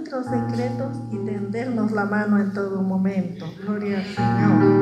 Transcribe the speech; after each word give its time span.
nuestros 0.00 0.26
secretos 0.26 0.96
y 1.12 1.18
tendernos 1.26 1.92
la 1.92 2.06
mano 2.06 2.40
en 2.40 2.54
todo 2.54 2.80
momento. 2.80 3.46
Gloria 3.62 3.98
al 3.98 4.04
Señor. 4.04 4.79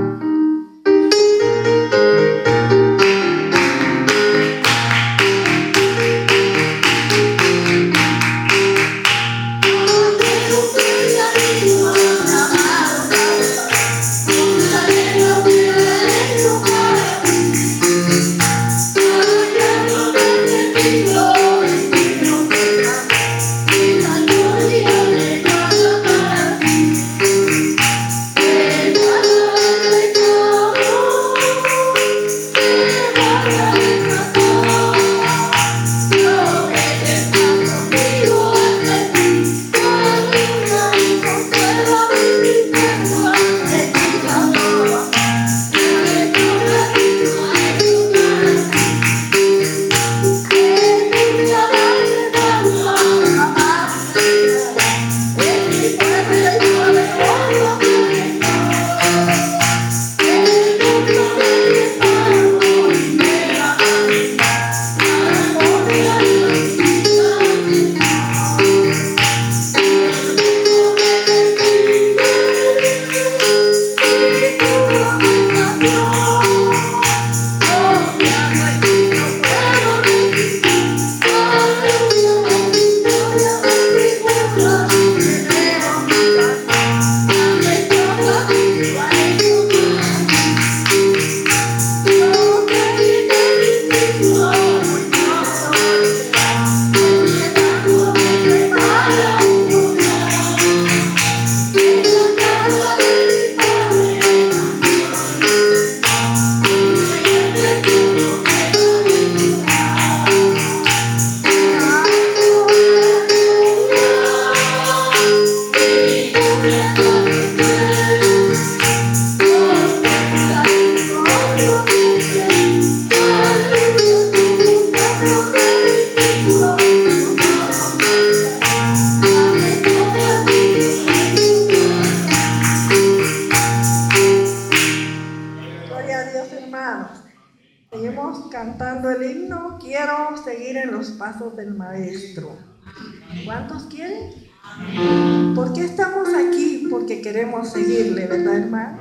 ¿Por 145.54 145.72
qué 145.72 145.84
estamos 145.84 146.28
aquí? 146.34 146.86
Porque 146.90 147.20
queremos 147.20 147.72
seguirle, 147.72 148.26
¿verdad, 148.26 148.58
hermano? 148.58 148.98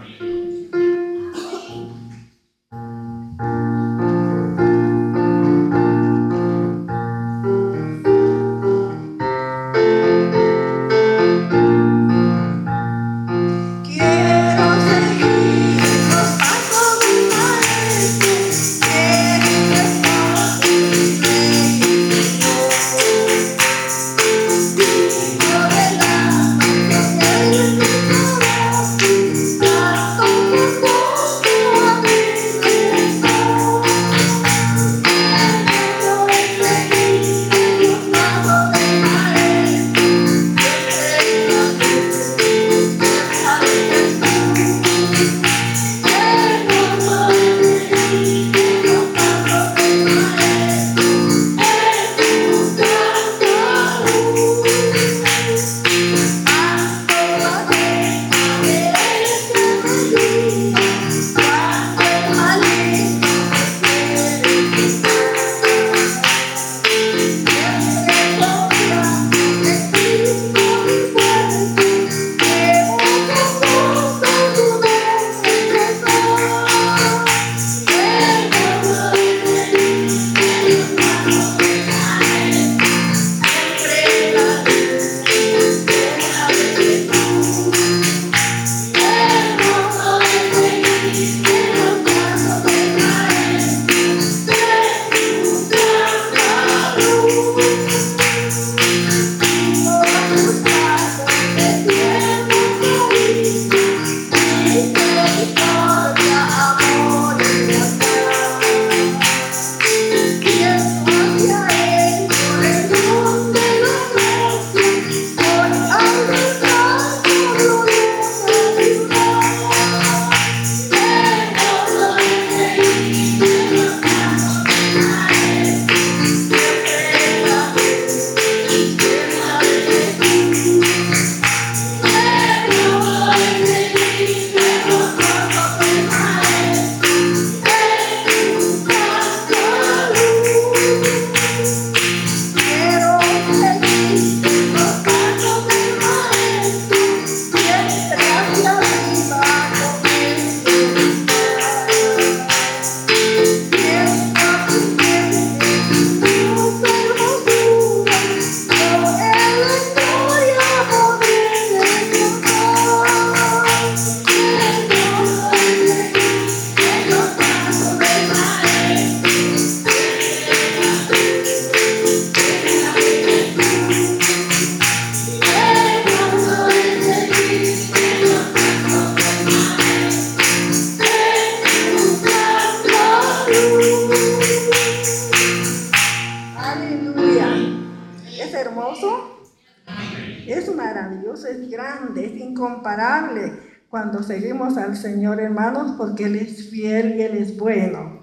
Cuando 194.07 194.23
seguimos 194.23 194.77
al 194.77 194.95
Señor, 194.95 195.41
hermanos, 195.41 195.95
porque 195.97 196.25
Él 196.25 196.37
es 196.37 196.69
fiel 196.69 197.17
y 197.17 197.23
Él 197.23 197.35
es 197.35 197.57
bueno. 197.57 198.21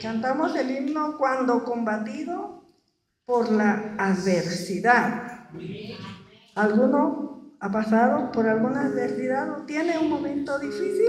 Cantamos 0.00 0.54
el 0.54 0.70
himno 0.70 1.16
cuando 1.18 1.64
combatido 1.64 2.62
por 3.24 3.50
la 3.50 3.96
adversidad. 3.98 5.48
¿Alguno 6.54 7.56
ha 7.58 7.72
pasado 7.72 8.30
por 8.30 8.46
alguna 8.46 8.82
adversidad 8.82 9.58
o 9.58 9.62
tiene 9.64 9.98
un 9.98 10.08
momento 10.08 10.56
difícil? 10.60 11.08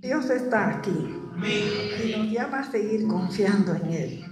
Dios 0.00 0.28
está 0.30 0.70
aquí 0.70 1.14
y 2.04 2.16
nos 2.16 2.32
llama 2.32 2.58
a 2.60 2.70
seguir 2.72 3.06
confiando 3.06 3.76
en 3.76 3.92
Él. 3.92 4.24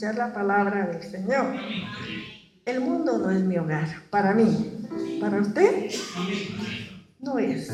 escuchar 0.00 0.16
la 0.16 0.32
palabra 0.32 0.86
del 0.86 1.02
Señor. 1.02 1.44
El 2.64 2.80
mundo 2.80 3.18
no 3.18 3.30
es 3.30 3.42
mi 3.42 3.58
hogar, 3.58 3.86
para 4.08 4.32
mí. 4.32 4.88
¿Para 5.20 5.40
usted? 5.40 5.90
No 7.18 7.38
es. 7.38 7.70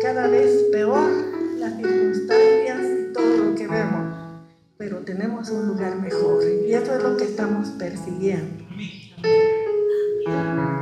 Cada 0.00 0.28
vez 0.28 0.68
peor 0.70 1.10
las 1.58 1.76
circunstancias 1.76 2.80
y 2.82 3.12
todo 3.12 3.36
lo 3.36 3.54
que 3.56 3.66
vemos, 3.66 4.14
pero 4.76 4.98
tenemos 4.98 5.50
un 5.50 5.66
lugar 5.66 5.96
mejor 5.96 6.44
y 6.68 6.72
eso 6.72 6.94
es 6.96 7.02
lo 7.02 7.16
que 7.16 7.24
estamos 7.24 7.70
persiguiendo. 7.70 8.64
Amén. 10.26 10.81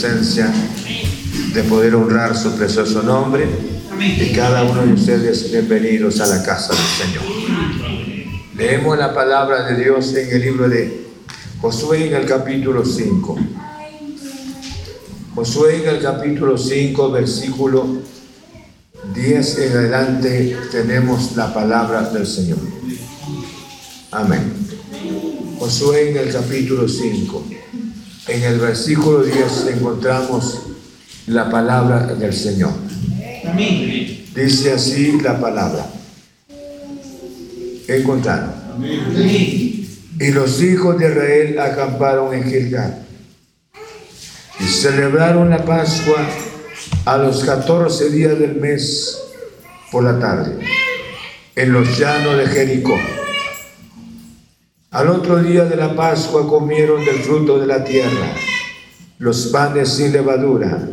De 0.00 1.62
poder 1.64 1.96
honrar 1.96 2.36
su 2.36 2.56
precioso 2.56 3.02
nombre. 3.02 3.48
Y 3.98 4.32
cada 4.32 4.62
uno 4.62 4.86
de 4.86 4.92
ustedes 4.92 5.50
bienvenidos 5.50 6.20
a 6.20 6.26
la 6.26 6.40
casa 6.44 6.72
del 6.72 7.08
Señor. 7.08 7.24
Leemos 8.56 8.96
la 8.96 9.12
palabra 9.12 9.64
de 9.64 9.82
Dios 9.82 10.14
en 10.14 10.30
el 10.30 10.40
libro 10.40 10.68
de 10.68 11.04
Josué 11.60 12.06
en 12.06 12.14
el 12.14 12.26
capítulo 12.26 12.84
5. 12.84 13.36
Josué 15.34 15.82
en 15.82 15.88
el 15.88 16.00
capítulo 16.00 16.56
5, 16.56 17.10
versículo 17.10 17.96
10 19.14 19.58
en 19.58 19.72
adelante 19.78 20.56
tenemos 20.70 21.34
la 21.34 21.52
palabra 21.52 22.02
del 22.02 22.26
Señor. 22.26 22.58
Amén. 24.12 24.52
Josué 25.58 26.10
en 26.10 26.18
el 26.18 26.32
capítulo 26.32 26.88
5. 26.88 27.57
En 28.28 28.42
el 28.42 28.58
versículo 28.60 29.22
10 29.22 29.68
encontramos 29.74 30.60
la 31.26 31.50
palabra 31.50 32.06
del 32.14 32.32
Señor. 32.32 32.72
Dice 34.34 34.72
así 34.72 35.18
la 35.20 35.40
palabra. 35.40 35.86
Encontraron. 37.88 38.52
Y 38.84 40.30
los 40.32 40.62
hijos 40.62 40.98
de 40.98 41.08
Israel 41.08 41.58
acamparon 41.58 42.34
en 42.34 42.44
Gilgal 42.44 43.06
y 44.60 44.64
celebraron 44.64 45.48
la 45.50 45.64
Pascua 45.64 46.26
a 47.04 47.16
los 47.16 47.44
14 47.44 48.10
días 48.10 48.38
del 48.38 48.56
mes 48.56 49.18
por 49.90 50.04
la 50.04 50.18
tarde 50.18 50.58
en 51.56 51.72
los 51.72 51.98
llanos 51.98 52.36
de 52.36 52.46
Jericó. 52.46 52.96
Al 54.90 55.08
otro 55.08 55.42
día 55.42 55.64
de 55.66 55.76
la 55.76 55.94
Pascua 55.94 56.48
comieron 56.48 57.04
del 57.04 57.16
fruto 57.16 57.58
de 57.58 57.66
la 57.66 57.84
tierra, 57.84 58.32
los 59.18 59.48
panes 59.48 59.90
sin 59.90 60.12
levadura, 60.12 60.88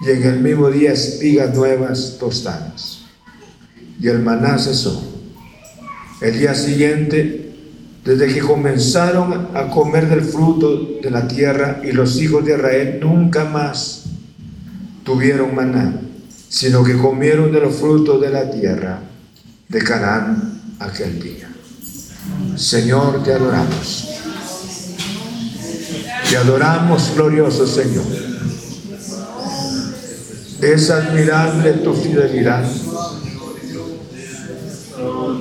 y 0.00 0.10
en 0.10 0.22
el 0.22 0.40
mismo 0.40 0.70
día 0.70 0.92
espigas 0.92 1.52
nuevas 1.52 2.18
tostadas. 2.20 3.02
Y 4.00 4.06
el 4.06 4.20
maná 4.20 4.58
cesó. 4.58 5.02
El 6.20 6.38
día 6.38 6.54
siguiente 6.54 7.46
desde 8.04 8.32
que 8.32 8.40
comenzaron 8.40 9.48
a 9.54 9.66
comer 9.68 10.08
del 10.08 10.22
fruto 10.22 11.00
de 11.02 11.10
la 11.10 11.26
tierra 11.26 11.80
y 11.82 11.90
los 11.90 12.20
hijos 12.22 12.44
de 12.44 12.54
Israel 12.54 13.00
nunca 13.02 13.44
más 13.44 14.04
tuvieron 15.02 15.52
maná, 15.52 16.00
sino 16.48 16.84
que 16.84 16.96
comieron 16.96 17.50
de 17.50 17.60
los 17.60 17.74
frutos 17.74 18.20
de 18.20 18.30
la 18.30 18.48
tierra 18.48 19.00
de 19.68 19.82
Canaán 19.82 20.62
aquel 20.78 21.20
día. 21.20 21.45
Señor, 22.56 23.22
te 23.22 23.32
adoramos. 23.32 24.08
Te 26.28 26.36
adoramos, 26.36 27.12
glorioso 27.14 27.66
Señor. 27.66 28.04
Es 30.60 30.90
admirable 30.90 31.72
tu 31.72 31.94
fidelidad 31.94 32.64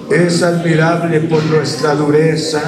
es 0.09 0.43
admirable 0.43 1.21
por 1.21 1.43
nuestra 1.45 1.95
dureza, 1.95 2.61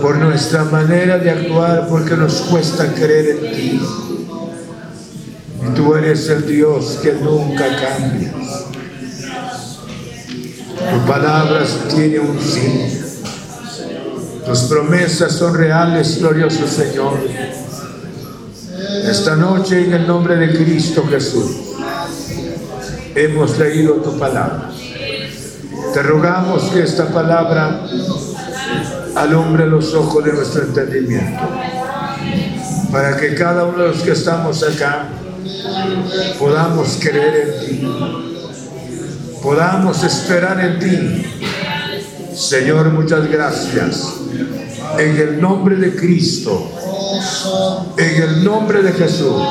por 0.00 0.16
nuestra 0.16 0.64
manera 0.64 1.18
de 1.18 1.30
actuar, 1.30 1.86
porque 1.88 2.16
nos 2.16 2.34
cuesta 2.42 2.92
creer 2.94 3.30
en 3.30 3.52
ti. 3.52 3.80
Y 5.66 5.74
tú 5.74 5.94
eres 5.94 6.28
el 6.28 6.46
Dios 6.46 6.98
que 7.02 7.12
nunca 7.12 7.66
cambia. 7.76 8.32
Palabras 11.06 11.76
tienen 11.94 12.20
un 12.20 12.38
fin. 12.38 13.04
Tus 14.44 14.60
promesas 14.60 15.32
son 15.32 15.54
reales, 15.54 16.18
glorioso 16.18 16.66
Señor. 16.66 17.18
Esta 19.04 19.36
noche, 19.36 19.84
en 19.84 19.92
el 19.94 20.06
nombre 20.06 20.36
de 20.36 20.56
Cristo 20.56 21.04
Jesús, 21.08 21.56
hemos 23.14 23.58
leído 23.58 23.94
tu 23.94 24.18
palabra. 24.18 24.70
Te 25.92 26.02
rogamos 26.02 26.64
que 26.64 26.82
esta 26.82 27.08
palabra 27.08 27.86
alumbre 29.14 29.66
los 29.66 29.94
ojos 29.94 30.24
de 30.24 30.32
nuestro 30.32 30.62
entendimiento, 30.62 31.42
para 32.92 33.16
que 33.16 33.34
cada 33.34 33.64
uno 33.64 33.82
de 33.82 33.88
los 33.88 34.02
que 34.02 34.12
estamos 34.12 34.62
acá 34.62 35.08
podamos 36.38 36.98
creer 37.00 37.60
en 37.60 37.66
ti, 37.66 38.27
podamos 39.42 40.02
esperar 40.04 40.60
en 40.60 40.78
ti. 40.78 41.24
Señor, 42.34 42.90
muchas 42.90 43.28
gracias. 43.28 44.14
En 44.98 45.16
el 45.16 45.40
nombre 45.40 45.76
de 45.76 45.94
Cristo, 45.94 46.70
en 47.96 48.22
el 48.22 48.44
nombre 48.44 48.82
de 48.82 48.92
Jesús, 48.92 49.42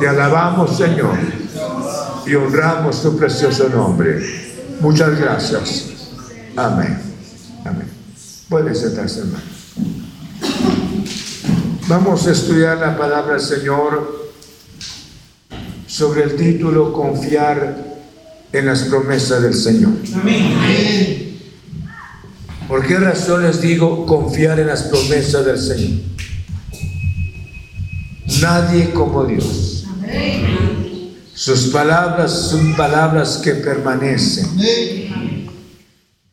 te 0.00 0.08
alabamos, 0.08 0.76
Señor, 0.76 1.16
y 2.26 2.34
honramos 2.34 3.02
tu 3.02 3.16
precioso 3.16 3.68
nombre. 3.68 4.20
Muchas 4.80 5.18
gracias. 5.18 5.86
Amén. 6.56 6.98
Amén. 7.64 7.88
Puede 8.48 8.74
sentarse, 8.74 9.20
hermano. 9.20 9.44
Vamos 11.86 12.26
a 12.26 12.32
estudiar 12.32 12.78
la 12.78 12.96
palabra 12.96 13.34
del 13.34 13.42
Señor 13.42 14.30
sobre 15.86 16.24
el 16.24 16.36
título 16.36 16.92
Confiar 16.92 17.93
en 18.54 18.66
las 18.66 18.84
promesas 18.84 19.42
del 19.42 19.52
Señor. 19.52 19.92
Amén. 20.14 21.40
¿Por 22.68 22.86
qué 22.86 22.98
razón 22.98 23.42
les 23.42 23.60
digo 23.60 24.06
confiar 24.06 24.60
en 24.60 24.68
las 24.68 24.84
promesas 24.84 25.44
del 25.44 25.58
Señor? 25.58 26.00
Nadie 28.40 28.90
como 28.90 29.24
Dios. 29.24 29.86
Amén. 29.92 31.14
Sus 31.34 31.66
palabras 31.66 32.30
son 32.30 32.76
palabras 32.76 33.38
que 33.38 33.54
permanecen. 33.54 34.46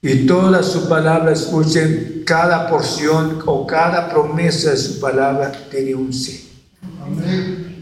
Y 0.03 0.27
toda 0.27 0.61
su 0.61 0.87
palabra, 0.87 1.31
escuchen, 1.31 2.21
cada 2.23 2.69
porción 2.69 3.39
o 3.47 3.65
cada 3.65 4.11
promesa 4.11 4.71
de 4.71 4.77
su 4.77 4.99
palabra 4.99 5.51
tiene 5.71 5.95
un 5.95 6.13
sí. 6.13 6.49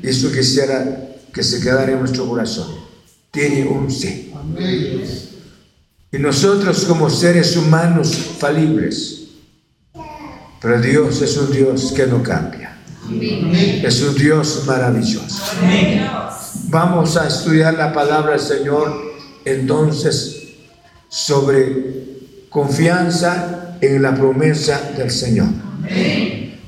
Y 0.01 0.07
eso 0.07 0.31
quisiera 0.31 1.17
que 1.33 1.43
se 1.43 1.59
quedara 1.59 1.91
en 1.91 1.99
nuestro 1.99 2.25
corazón. 2.25 2.67
Tiene 3.31 3.67
un 3.67 3.91
sí. 3.91 4.28
Y 6.11 6.17
nosotros 6.17 6.85
como 6.85 7.09
seres 7.09 7.55
humanos 7.55 8.15
falibles, 8.39 9.27
pero 10.61 10.81
Dios 10.81 11.21
es 11.21 11.37
un 11.37 11.51
Dios 11.51 11.93
que 11.95 12.07
no 12.07 12.23
cambia. 12.23 12.77
Es 13.83 14.01
un 14.01 14.15
Dios 14.15 14.63
maravilloso. 14.65 15.43
Vamos 16.65 17.15
a 17.17 17.27
estudiar 17.27 17.75
la 17.75 17.93
palabra 17.93 18.31
del 18.31 18.39
Señor 18.39 18.93
entonces 19.45 20.35
sobre 21.07 22.19
confianza 22.49 23.77
en 23.81 24.01
la 24.01 24.13
promesa 24.13 24.91
del 24.97 25.11
Señor. 25.11 25.47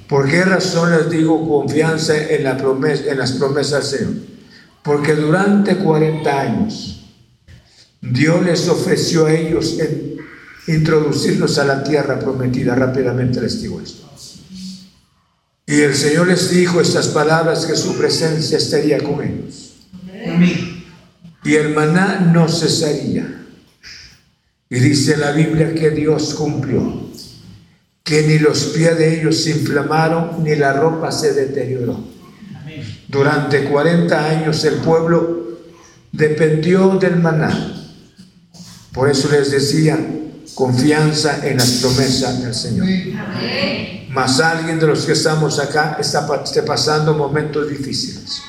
¿Por 0.07 0.29
qué 0.29 0.43
razón 0.43 0.91
les 0.91 1.09
digo 1.09 1.47
confianza 1.47 2.15
en, 2.17 2.43
la 2.43 2.57
promesa, 2.57 3.11
en 3.11 3.17
las 3.17 3.33
promesas 3.33 3.91
del 3.91 3.99
Señor? 3.99 4.13
Porque 4.83 5.13
durante 5.13 5.77
40 5.77 6.39
años 6.39 7.00
Dios 8.01 8.43
les 8.43 8.67
ofreció 8.67 9.27
a 9.27 9.33
ellos 9.33 9.77
introducirlos 10.67 11.57
a 11.57 11.65
la 11.65 11.83
tierra 11.83 12.19
prometida. 12.19 12.75
Rápidamente 12.75 13.39
les 13.39 13.61
digo 13.61 13.79
esto. 13.79 14.09
Y 15.65 15.81
el 15.81 15.95
Señor 15.95 16.27
les 16.27 16.51
dijo 16.51 16.81
estas 16.81 17.07
palabras 17.09 17.65
que 17.65 17.75
su 17.75 17.95
presencia 17.95 18.57
estaría 18.57 18.97
con 18.99 19.23
ellos 19.23 19.71
y 21.43 21.55
el 21.55 21.73
maná 21.73 22.19
no 22.19 22.47
cesaría. 22.47 23.45
Y 24.69 24.79
dice 24.79 25.17
la 25.17 25.31
Biblia 25.31 25.73
que 25.73 25.89
Dios 25.89 26.33
cumplió, 26.33 27.09
que 28.03 28.23
ni 28.23 28.39
los 28.39 28.65
pies 28.65 28.97
de 28.97 29.19
ellos 29.19 29.43
se 29.43 29.51
inflamaron, 29.51 30.43
ni 30.43 30.55
la 30.55 30.73
ropa 30.73 31.11
se 31.11 31.33
deterioró. 31.33 31.99
Durante 33.07 33.65
40 33.65 34.29
años 34.29 34.63
el 34.63 34.75
pueblo 34.75 35.59
dependió 36.11 36.97
del 36.97 37.17
maná. 37.17 37.80
Por 38.93 39.09
eso 39.09 39.29
les 39.29 39.51
decía, 39.51 39.97
confianza 40.55 41.47
en 41.47 41.57
las 41.57 41.69
promesas 41.81 42.41
del 42.41 42.53
Señor. 42.53 42.87
Mas 44.09 44.39
alguien 44.39 44.79
de 44.79 44.87
los 44.87 45.05
que 45.05 45.13
estamos 45.13 45.59
acá 45.59 45.97
está, 45.99 46.27
está 46.43 46.65
pasando 46.65 47.13
momentos 47.13 47.69
difíciles. 47.69 48.41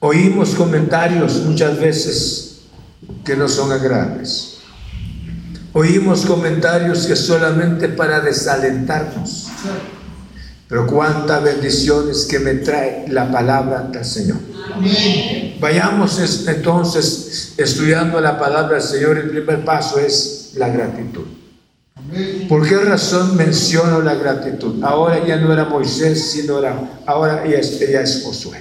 Oímos 0.00 0.54
comentarios 0.54 1.36
muchas 1.44 1.78
veces 1.78 2.60
que 3.24 3.36
no 3.36 3.48
son 3.48 3.72
agradables. 3.72 4.58
Oímos 5.72 6.24
comentarios 6.24 7.06
que 7.06 7.16
solamente 7.16 7.88
para 7.88 8.20
desalentarnos. 8.20 9.48
Pero 10.68 10.86
cuántas 10.86 11.42
bendiciones 11.42 12.24
que 12.24 12.38
me 12.38 12.54
trae 12.54 13.04
la 13.08 13.30
palabra 13.30 13.82
del 13.82 14.04
Señor. 14.04 14.38
Vayamos 15.60 16.46
entonces 16.48 17.54
estudiando 17.56 18.20
la 18.20 18.38
palabra 18.38 18.78
del 18.78 18.82
Señor. 18.82 19.18
El 19.18 19.30
primer 19.30 19.64
paso 19.64 19.98
es 19.98 20.52
la 20.56 20.68
gratitud. 20.68 21.24
¿Por 22.48 22.68
qué 22.68 22.76
razón 22.76 23.36
menciono 23.36 24.00
la 24.00 24.14
gratitud? 24.14 24.82
Ahora 24.82 25.24
ya 25.26 25.36
no 25.36 25.52
era 25.52 25.64
Moisés, 25.64 26.30
sino 26.32 26.58
era, 26.58 27.00
ahora 27.06 27.46
ya 27.46 27.58
es, 27.58 27.80
es 27.80 28.22
Josué. 28.24 28.58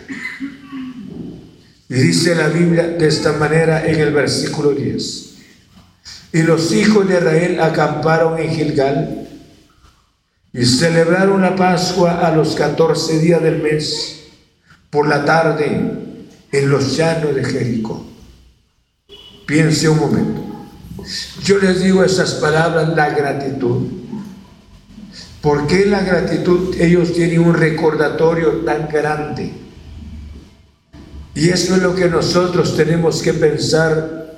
Y 1.89 1.93
dice 1.93 2.35
la 2.35 2.47
Biblia 2.47 2.87
de 2.87 3.07
esta 3.07 3.33
manera 3.33 3.85
en 3.85 3.99
el 3.99 4.11
versículo 4.11 4.71
10. 4.71 5.33
Y 6.33 6.41
los 6.41 6.71
hijos 6.71 7.07
de 7.07 7.17
Israel 7.17 7.59
acamparon 7.59 8.39
en 8.39 8.49
Gilgal 8.49 9.27
y 10.53 10.65
celebraron 10.65 11.41
la 11.41 11.55
Pascua 11.55 12.25
a 12.25 12.35
los 12.35 12.55
14 12.55 13.19
días 13.19 13.41
del 13.41 13.61
mes 13.61 14.27
por 14.91 15.07
la 15.07 15.25
tarde 15.25 15.81
en 16.51 16.69
los 16.69 16.95
llanos 16.95 17.33
de 17.33 17.43
Jericó. 17.43 18.05
Piense 19.47 19.89
un 19.89 19.99
momento. 19.99 20.41
Yo 21.43 21.57
les 21.57 21.81
digo 21.81 22.03
esas 22.03 22.35
palabras, 22.35 22.95
la 22.95 23.09
gratitud. 23.09 23.87
¿Por 25.41 25.67
qué 25.67 25.85
la 25.87 26.01
gratitud? 26.01 26.75
Ellos 26.79 27.11
tienen 27.13 27.41
un 27.41 27.55
recordatorio 27.55 28.61
tan 28.63 28.87
grande. 28.87 29.51
Y 31.35 31.49
eso 31.49 31.75
es 31.75 31.81
lo 31.81 31.95
que 31.95 32.07
nosotros 32.07 32.77
tenemos 32.77 33.21
que 33.23 33.33
pensar 33.33 34.37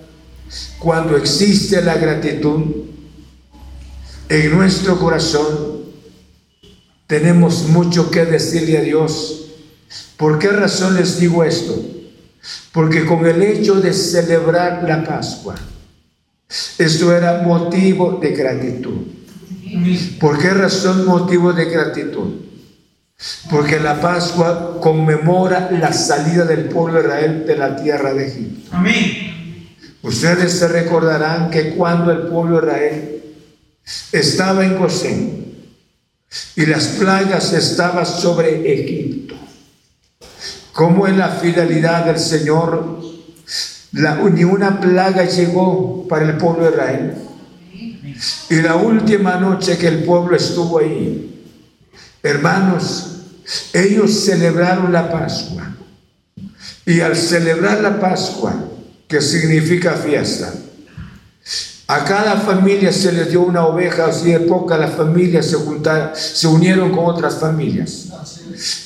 cuando 0.79 1.17
existe 1.17 1.81
la 1.81 1.95
gratitud 1.95 2.61
en 4.29 4.57
nuestro 4.57 4.97
corazón. 4.97 5.74
Tenemos 7.07 7.67
mucho 7.69 8.09
que 8.09 8.25
decirle 8.25 8.79
a 8.79 8.81
Dios. 8.81 9.45
¿Por 10.17 10.39
qué 10.39 10.47
razón 10.49 10.95
les 10.95 11.19
digo 11.19 11.43
esto? 11.43 11.75
Porque 12.71 13.05
con 13.05 13.25
el 13.25 13.41
hecho 13.41 13.75
de 13.75 13.93
celebrar 13.93 14.83
la 14.87 15.03
Pascua, 15.03 15.55
esto 16.77 17.15
era 17.15 17.41
motivo 17.43 18.19
de 18.21 18.31
gratitud. 18.31 18.95
¿Por 20.19 20.39
qué 20.39 20.51
razón 20.51 21.05
motivo 21.05 21.53
de 21.53 21.65
gratitud? 21.65 22.45
Porque 23.49 23.79
la 23.79 24.01
Pascua 24.01 24.79
conmemora 24.81 25.69
la 25.71 25.93
salida 25.93 26.45
del 26.45 26.65
pueblo 26.65 26.99
de 26.99 27.05
Israel 27.05 27.43
de 27.45 27.57
la 27.57 27.75
tierra 27.75 28.13
de 28.13 28.27
Egipto. 28.27 28.69
Amén. 28.71 29.69
Ustedes 30.01 30.53
se 30.53 30.67
recordarán 30.67 31.49
que 31.49 31.75
cuando 31.75 32.11
el 32.11 32.27
pueblo 32.27 32.61
de 32.61 32.67
Israel 32.67 33.23
estaba 34.11 34.65
en 34.65 34.77
Gosén 34.77 35.44
y 36.55 36.65
las 36.65 36.87
plagas 36.87 37.53
estaban 37.53 38.05
sobre 38.05 38.71
Egipto, 38.73 39.35
como 40.73 41.07
en 41.07 41.17
la 41.17 41.29
fidelidad 41.29 42.05
del 42.05 42.19
Señor 42.19 43.05
ni 44.33 44.43
una 44.43 44.79
plaga 44.79 45.23
llegó 45.23 46.05
para 46.07 46.25
el 46.25 46.37
pueblo 46.37 46.65
de 46.65 46.71
Israel. 46.71 47.13
Y 48.49 48.61
la 48.61 48.75
última 48.75 49.37
noche 49.37 49.77
que 49.77 49.87
el 49.87 50.03
pueblo 50.03 50.35
estuvo 50.35 50.79
ahí, 50.79 51.43
hermanos, 52.21 53.21
ellos 53.73 54.25
celebraron 54.25 54.91
la 54.91 55.11
Pascua. 55.11 55.75
Y 56.85 56.99
al 56.99 57.15
celebrar 57.15 57.81
la 57.81 57.99
Pascua, 57.99 58.53
que 59.07 59.21
significa 59.21 59.93
fiesta, 59.93 60.53
a 61.87 62.03
cada 62.03 62.37
familia 62.37 62.91
se 62.91 63.11
les 63.11 63.29
dio 63.29 63.41
una 63.41 63.65
oveja, 63.65 64.07
así 64.07 64.31
de 64.31 64.39
poca 64.41 64.77
las 64.77 64.95
familias 64.95 65.45
se 65.45 65.57
se 66.15 66.47
unieron 66.47 66.91
con 66.91 67.05
otras 67.05 67.35
familias. 67.35 68.07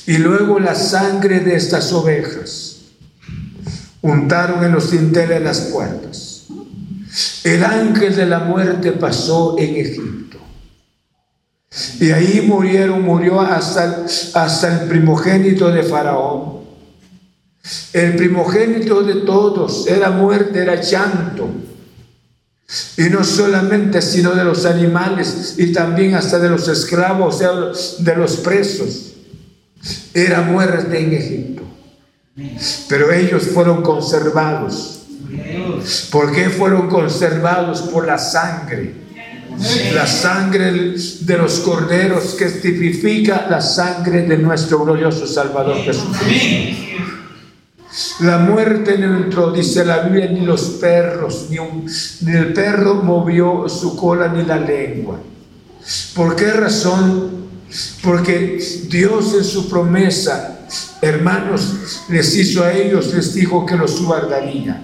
Y 0.06 0.18
luego 0.18 0.58
la 0.58 0.74
sangre 0.74 1.40
de 1.40 1.56
estas 1.56 1.92
ovejas 1.92 2.76
untaron 4.02 4.64
en 4.64 4.72
los 4.72 4.90
dinteles 4.90 5.42
las 5.42 5.60
puertas. 5.60 6.46
El 7.44 7.64
ángel 7.64 8.14
de 8.14 8.26
la 8.26 8.40
muerte 8.40 8.92
pasó 8.92 9.56
en 9.58 9.76
Egipto. 9.76 10.38
Y 12.00 12.10
ahí 12.10 12.44
murieron, 12.46 13.02
murió 13.02 13.40
hasta, 13.40 14.04
hasta 14.34 14.82
el 14.82 14.88
primogénito 14.88 15.70
de 15.70 15.82
Faraón. 15.84 16.60
El 17.92 18.16
primogénito 18.16 19.02
de 19.02 19.22
todos 19.22 19.86
era 19.86 20.10
muerte, 20.10 20.60
era 20.60 20.80
llanto. 20.80 21.48
Y 22.96 23.04
no 23.04 23.24
solamente, 23.24 24.00
sino 24.00 24.32
de 24.32 24.44
los 24.44 24.64
animales 24.64 25.54
y 25.58 25.72
también 25.72 26.14
hasta 26.14 26.38
de 26.38 26.50
los 26.50 26.68
esclavos, 26.68 27.34
o 27.34 27.38
sea, 27.38 27.50
de 27.98 28.16
los 28.16 28.36
presos. 28.36 29.12
Era 30.14 30.42
muerte 30.42 31.00
en 31.00 31.12
Egipto. 31.12 31.62
Pero 32.88 33.12
ellos 33.12 33.44
fueron 33.52 33.82
conservados. 33.82 35.00
¿Por 36.10 36.32
qué 36.32 36.48
fueron 36.50 36.88
conservados? 36.88 37.82
Por 37.82 38.06
la 38.06 38.18
sangre. 38.18 38.94
La 39.92 40.06
sangre 40.06 40.72
de 40.72 41.36
los 41.36 41.60
corderos 41.60 42.34
que 42.34 42.46
tipifica 42.46 43.46
la 43.50 43.60
sangre 43.60 44.22
de 44.22 44.38
nuestro 44.38 44.84
glorioso 44.84 45.26
Salvador 45.26 45.76
Jesús. 45.78 46.16
La 48.20 48.38
muerte 48.38 48.98
no 48.98 49.16
entró, 49.16 49.50
dice 49.50 49.84
la 49.84 50.00
Biblia, 50.00 50.28
ni 50.30 50.40
los 50.40 50.62
perros, 50.80 51.46
ni, 51.50 51.56
ni 51.56 52.36
el 52.36 52.52
perro 52.52 52.94
movió 52.96 53.68
su 53.68 53.96
cola 53.96 54.28
ni 54.28 54.44
la 54.44 54.58
lengua. 54.58 55.18
¿Por 56.14 56.36
qué 56.36 56.52
razón? 56.52 57.48
Porque 58.02 58.62
Dios 58.88 59.34
en 59.34 59.44
su 59.44 59.68
promesa 59.68 60.56
hermanos, 61.00 62.04
les 62.08 62.36
hizo 62.36 62.64
a 62.64 62.72
ellos, 62.72 63.12
les 63.14 63.34
dijo 63.34 63.64
que 63.64 63.76
los 63.76 64.02
guardaría. 64.02 64.82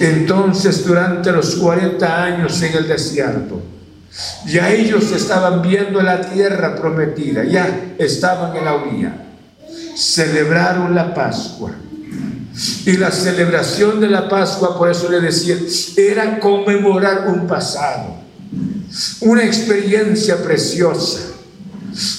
Entonces, 0.00 0.84
durante 0.84 1.32
los 1.32 1.56
40 1.56 2.24
años 2.24 2.60
en 2.62 2.76
el 2.76 2.88
desierto, 2.88 3.62
ya 4.46 4.70
ellos 4.70 5.10
estaban 5.12 5.62
viendo 5.62 6.02
la 6.02 6.20
tierra 6.20 6.74
prometida, 6.76 7.44
ya 7.44 7.94
estaban 7.98 8.54
en 8.56 8.64
la 8.64 8.74
orilla. 8.74 9.14
Celebraron 9.96 10.94
la 10.94 11.14
Pascua. 11.14 11.70
Y 12.84 12.96
la 12.98 13.10
celebración 13.10 14.00
de 14.00 14.08
la 14.08 14.28
Pascua, 14.28 14.76
por 14.76 14.90
eso 14.90 15.10
le 15.10 15.20
decía, 15.20 15.56
era 15.96 16.38
conmemorar 16.38 17.28
un 17.28 17.46
pasado, 17.46 18.16
una 19.20 19.44
experiencia 19.44 20.42
preciosa 20.42 21.32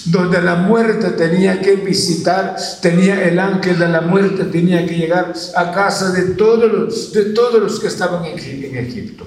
donde 0.06 0.42
la 0.42 0.56
muerte 0.56 1.10
tenía 1.12 1.60
que 1.62 1.76
visitar, 1.76 2.56
tenía 2.82 3.28
el 3.28 3.40
ángel 3.40 3.80
de 3.80 3.90
la 3.90 4.02
muerte, 4.02 4.46
tenía 4.46 4.86
que 4.86 4.96
llegar 4.96 5.34
a 5.56 5.72
casa 5.72 6.12
de 6.12 6.34
todos 6.34 6.72
los, 6.72 7.14
de 7.14 7.26
todos 7.26 7.62
los 7.62 7.80
que 7.80 7.88
estaban 7.88 8.24
en, 8.26 8.38
en 8.40 8.78
Egipto. 8.78 9.26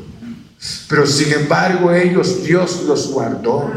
Pero 0.89 1.07
sin 1.07 1.33
embargo 1.33 1.93
ellos, 1.93 2.45
Dios 2.45 2.85
los 2.87 3.11
guardó. 3.11 3.71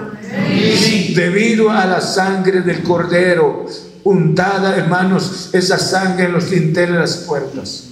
Debido 1.15 1.72
a 1.72 1.86
la 1.86 2.02
sangre 2.02 2.62
del 2.62 2.84
cordero, 2.84 3.65
untada, 4.03 4.75
hermanos, 4.75 5.49
esa 5.53 5.77
sangre 5.77 6.25
en 6.25 6.33
los 6.33 6.49
dinteles 6.49 6.93
de 6.93 6.99
las 6.99 7.17
puertas. 7.17 7.85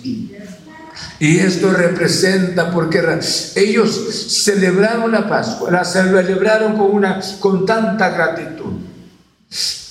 Y 1.19 1.39
esto 1.39 1.71
representa 1.71 2.71
porque 2.71 3.01
ellos 3.55 4.27
celebraron 4.29 5.11
la 5.11 5.27
Pascua, 5.27 5.71
la 5.71 5.83
celebraron 5.83 6.77
con, 6.77 6.91
una, 6.91 7.19
con 7.39 7.65
tanta 7.65 8.09
gratitud. 8.09 8.73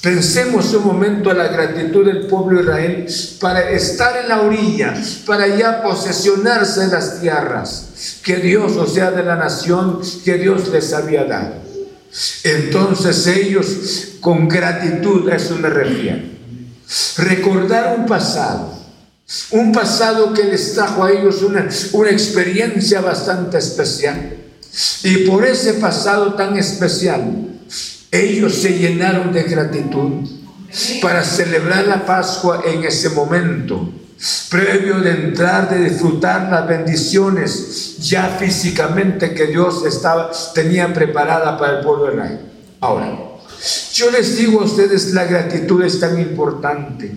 Pensemos 0.03 0.73
un 0.75 0.85
momento 0.87 1.31
a 1.31 1.35
la 1.35 1.49
gratitud 1.49 2.05
del 2.05 2.27
pueblo 2.27 2.59
de 2.59 2.63
Israel 2.63 3.07
para 3.41 3.71
estar 3.71 4.17
en 4.17 4.29
la 4.29 4.43
orilla, 4.43 4.95
para 5.27 5.49
ya 5.49 5.83
posesionarse 5.83 6.87
de 6.87 6.93
las 6.93 7.21
tierras 7.21 8.19
que 8.23 8.37
Dios, 8.37 8.77
o 8.77 8.87
sea, 8.87 9.11
de 9.11 9.25
la 9.25 9.35
nación 9.35 10.01
que 10.25 10.35
Dios 10.35 10.69
les 10.69 10.93
había 10.93 11.25
dado. 11.25 11.66
Entonces 12.45 13.27
ellos 13.27 14.17
con 14.21 14.49
gratitud, 14.49 15.29
a 15.29 15.37
eso 15.37 15.57
me 15.57 15.69
refiero, 15.69 16.23
recordar 17.19 17.97
un 17.99 18.07
pasado. 18.07 18.75
Un 19.51 19.73
pasado 19.73 20.33
que 20.33 20.45
les 20.45 20.75
trajo 20.75 21.03
a 21.03 21.11
ellos 21.11 21.43
una, 21.43 21.69
una 21.93 22.11
experiencia 22.11 23.01
bastante 23.01 23.59
especial. 23.59 24.37
Y 25.03 25.19
por 25.27 25.45
ese 25.45 25.75
pasado 25.75 26.35
tan 26.35 26.57
especial, 26.57 27.47
ellos 28.11 28.55
se 28.55 28.79
llenaron 28.79 29.33
de 29.33 29.43
gratitud 29.43 30.29
para 31.03 31.25
celebrar 31.25 31.87
la 31.87 32.05
Pascua 32.05 32.63
en 32.67 32.85
ese 32.85 33.09
momento, 33.11 33.91
previo 34.51 35.01
de 35.01 35.11
entrar, 35.11 35.69
de 35.69 35.91
disfrutar 35.91 36.49
las 36.51 36.67
bendiciones 36.67 37.99
ya 37.99 38.37
físicamente 38.39 39.35
que 39.35 39.47
Dios 39.47 39.85
estaba, 39.85 40.31
tenía 40.55 40.93
preparada 40.93 41.59
para 41.59 41.79
el 41.79 41.85
pueblo 41.85 42.07
de 42.07 42.13
Israel. 42.15 42.41
Ahora, 42.81 43.19
yo 43.93 44.11
les 44.11 44.37
digo 44.37 44.61
a 44.61 44.65
ustedes, 44.65 45.13
la 45.13 45.25
gratitud 45.25 45.83
es 45.83 46.01
tan 46.01 46.19
importante. 46.21 47.17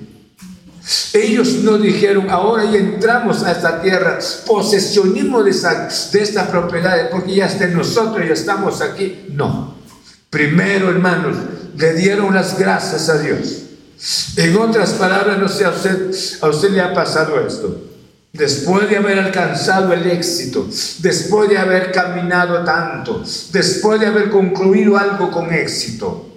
Ellos 1.13 1.49
no 1.63 1.77
dijeron, 1.77 2.29
ahora 2.29 2.65
ya 2.65 2.79
entramos 2.79 3.43
a 3.43 3.51
esta 3.51 3.81
tierra, 3.81 4.19
posesionismo 4.45 5.43
de, 5.43 5.51
de 5.51 6.21
esta 6.21 6.47
propiedad, 6.47 7.09
porque 7.11 7.35
ya 7.35 7.45
está 7.45 7.65
en 7.65 7.75
nosotros, 7.75 8.25
ya 8.27 8.33
estamos 8.33 8.81
aquí. 8.81 9.25
No. 9.29 9.75
Primero, 10.29 10.89
hermanos, 10.89 11.37
le 11.75 11.93
dieron 11.93 12.33
las 12.33 12.57
gracias 12.57 13.09
a 13.09 13.19
Dios. 13.19 13.68
En 14.37 14.57
otras 14.57 14.91
palabras, 14.93 15.37
no 15.37 15.49
sé, 15.49 15.65
a 15.65 15.69
usted, 15.69 16.11
a 16.41 16.47
usted 16.47 16.71
le 16.71 16.81
ha 16.81 16.93
pasado 16.93 17.39
esto. 17.45 17.83
Después 18.31 18.89
de 18.89 18.97
haber 18.97 19.19
alcanzado 19.19 19.91
el 19.91 20.09
éxito, 20.09 20.67
después 20.99 21.49
de 21.49 21.57
haber 21.57 21.91
caminado 21.91 22.63
tanto, 22.63 23.23
después 23.51 23.99
de 23.99 24.07
haber 24.07 24.29
concluido 24.29 24.97
algo 24.97 25.31
con 25.31 25.51
éxito, 25.51 26.29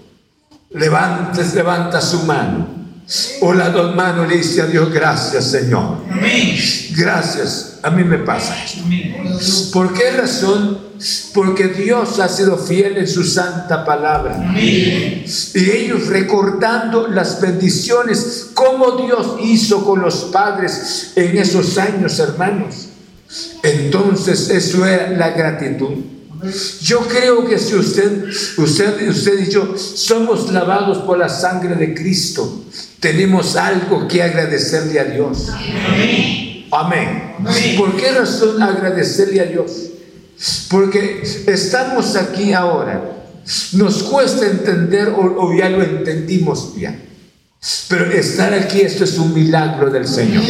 levanta, 0.71 1.43
levanta 1.55 2.01
su 2.01 2.23
mano 2.25 2.82
o 3.41 3.53
las 3.53 3.73
dos 3.73 3.97
le 4.29 4.37
dice 4.37 4.63
a 4.63 4.67
Dios, 4.67 4.93
gracias 4.93 5.51
Señor. 5.51 5.99
Gracias. 6.97 7.79
A 7.83 7.91
mí 7.91 8.05
me 8.05 8.19
pasa 8.19 8.57
esto. 8.65 8.83
¿Por 9.73 9.93
qué 9.93 10.13
razón? 10.13 10.79
Porque 11.35 11.69
Dios 11.69 12.21
ha 12.21 12.29
sido 12.29 12.57
fiel 12.57 12.97
en 12.97 13.09
su 13.09 13.25
santa 13.25 13.85
palabra. 13.85 14.55
Y 14.57 15.25
ellos 15.55 16.07
recordando 16.07 17.09
las 17.09 17.41
bendiciones, 17.41 18.51
como 18.55 19.05
Dios 19.05 19.37
hizo 19.43 19.85
con 19.85 20.01
los 20.01 20.27
padres 20.33 21.13
en 21.17 21.37
esos 21.37 21.77
años, 21.79 22.19
hermanos. 22.21 22.89
Entonces 23.63 24.49
eso 24.51 24.87
era 24.87 25.11
la 25.11 25.31
gratitud. 25.31 26.12
Yo 26.81 27.01
creo 27.01 27.47
que 27.47 27.59
si 27.59 27.75
usted, 27.75 28.25
usted, 28.57 29.09
usted 29.09 29.47
y 29.47 29.51
yo 29.51 29.77
somos 29.77 30.51
lavados 30.53 30.99
por 30.99 31.19
la 31.19 31.29
sangre 31.29 31.75
de 31.77 31.95
Cristo, 31.95 32.65
tenemos 32.99 33.57
algo 33.57 34.09
que 34.09 34.23
agradecerle 34.23 34.99
a 34.99 35.05
Dios. 35.05 35.49
Amén. 36.71 37.35
¿Por 37.77 37.97
qué 37.97 38.13
razón 38.13 38.63
agradecerle 38.63 39.41
a 39.41 39.45
Dios? 39.45 39.73
Porque 40.69 41.23
estamos 41.47 42.17
aquí 42.17 42.53
ahora. 42.53 43.11
Nos 43.73 44.03
cuesta 44.05 44.47
entender 44.47 45.09
o, 45.09 45.53
ya 45.57 45.69
lo 45.69 45.83
entendimos 45.83 46.75
bien. 46.75 47.11
Pero 47.89 48.11
estar 48.11 48.53
aquí, 48.55 48.81
esto 48.81 49.05
es 49.05 49.19
un 49.19 49.33
milagro 49.33 49.91
del 49.91 50.09
Señor. 50.09 50.43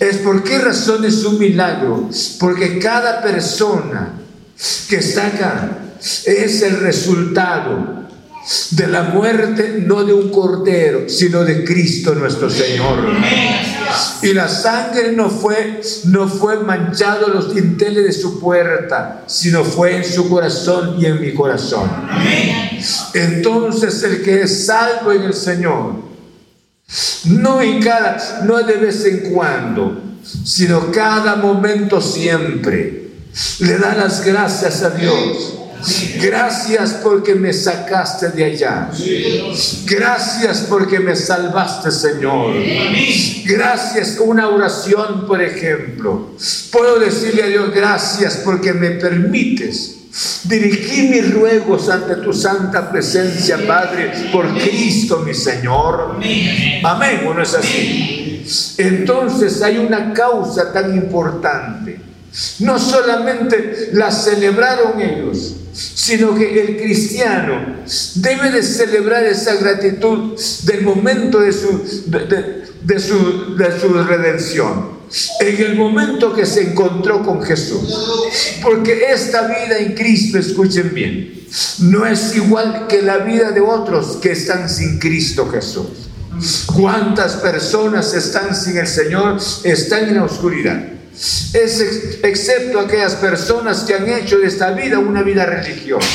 Es 0.00 0.16
por 0.24 0.42
qué 0.42 0.58
razón 0.58 1.04
es 1.04 1.24
un 1.24 1.38
milagro. 1.38 2.08
Porque 2.40 2.78
cada 2.78 3.22
persona 3.22 4.25
que 4.88 4.96
está 4.96 5.26
acá 5.26 5.78
es 6.24 6.62
el 6.62 6.80
resultado 6.80 8.06
de 8.70 8.86
la 8.86 9.02
muerte, 9.02 9.82
no 9.84 10.04
de 10.04 10.12
un 10.12 10.30
cordero, 10.30 11.08
sino 11.08 11.44
de 11.44 11.64
Cristo 11.64 12.14
nuestro 12.14 12.48
Señor. 12.48 12.98
Y 14.22 14.32
la 14.32 14.48
sangre 14.48 15.12
no 15.12 15.28
fue, 15.28 15.80
no 16.04 16.28
fue 16.28 16.62
manchado 16.62 17.28
los 17.28 17.54
dinteles 17.54 18.04
de 18.04 18.12
su 18.12 18.38
puerta, 18.38 19.24
sino 19.26 19.64
fue 19.64 19.96
en 19.96 20.04
su 20.04 20.28
corazón 20.28 20.96
y 20.98 21.06
en 21.06 21.20
mi 21.20 21.34
corazón. 21.34 21.90
Entonces 23.14 24.02
el 24.04 24.22
que 24.22 24.42
es 24.42 24.66
salvo 24.66 25.10
en 25.12 25.22
el 25.22 25.34
Señor, 25.34 25.94
no 27.24 27.60
en 27.60 27.82
cada, 27.82 28.42
no 28.44 28.58
de 28.62 28.74
vez 28.74 29.04
en 29.06 29.32
cuando, 29.32 30.02
sino 30.44 30.92
cada 30.92 31.34
momento 31.34 32.00
siempre 32.00 33.05
le 33.60 33.78
da 33.78 33.94
las 33.94 34.24
gracias 34.24 34.82
a 34.82 34.90
Dios. 34.90 35.54
Gracias 36.20 37.00
porque 37.02 37.34
me 37.34 37.52
sacaste 37.52 38.30
de 38.30 38.44
allá. 38.44 38.90
Gracias 39.84 40.66
porque 40.68 40.98
me 40.98 41.14
salvaste, 41.14 41.90
Señor. 41.90 42.54
Gracias. 43.44 44.18
Una 44.18 44.48
oración, 44.48 45.26
por 45.26 45.40
ejemplo. 45.40 46.30
Puedo 46.72 46.98
decirle 46.98 47.42
a 47.42 47.46
Dios 47.46 47.74
gracias 47.74 48.40
porque 48.44 48.72
me 48.72 48.90
permites 48.92 49.92
dirigir 50.44 51.10
mis 51.10 51.34
ruegos 51.34 51.90
ante 51.90 52.16
tu 52.16 52.32
santa 52.32 52.90
presencia, 52.90 53.58
Padre, 53.66 54.12
por 54.32 54.58
Cristo 54.58 55.18
mi 55.18 55.34
Señor. 55.34 56.18
Amén. 56.82 57.20
Bueno, 57.24 57.42
es 57.42 57.54
así. 57.54 58.44
Entonces 58.78 59.60
hay 59.60 59.78
una 59.78 60.12
causa 60.14 60.72
tan 60.72 60.96
importante 60.96 62.05
no 62.60 62.78
solamente 62.78 63.90
la 63.92 64.10
celebraron 64.10 65.00
ellos, 65.00 65.54
sino 65.72 66.34
que 66.34 66.60
el 66.60 66.76
cristiano 66.76 67.76
debe 68.16 68.50
de 68.50 68.62
celebrar 68.62 69.24
esa 69.24 69.54
gratitud 69.56 70.38
del 70.64 70.82
momento 70.82 71.40
de 71.40 71.52
su, 71.52 72.04
de, 72.06 73.00
su, 73.00 73.56
de 73.56 73.80
su 73.80 73.92
redención. 74.04 74.96
En 75.40 75.56
el 75.62 75.76
momento 75.76 76.34
que 76.34 76.44
se 76.44 76.70
encontró 76.72 77.24
con 77.24 77.40
Jesús. 77.42 78.58
Porque 78.60 79.04
esta 79.12 79.46
vida 79.46 79.78
en 79.78 79.94
Cristo, 79.94 80.38
escuchen 80.38 80.92
bien, 80.92 81.46
no 81.80 82.04
es 82.04 82.34
igual 82.34 82.86
que 82.88 83.02
la 83.02 83.18
vida 83.18 83.52
de 83.52 83.60
otros 83.60 84.16
que 84.16 84.32
están 84.32 84.68
sin 84.68 84.98
Cristo 84.98 85.48
Jesús. 85.48 85.86
¿Cuántas 86.74 87.36
personas 87.36 88.12
están 88.12 88.54
sin 88.54 88.76
el 88.76 88.86
Señor? 88.86 89.38
Están 89.64 90.08
en 90.08 90.16
la 90.16 90.24
oscuridad 90.24 90.95
es 91.52 92.18
excepto 92.22 92.80
aquellas 92.80 93.14
personas 93.14 93.84
que 93.84 93.94
han 93.94 94.08
hecho 94.08 94.38
de 94.38 94.46
esta 94.46 94.72
vida 94.72 94.98
una 94.98 95.22
vida 95.22 95.46
religiosa, 95.46 96.06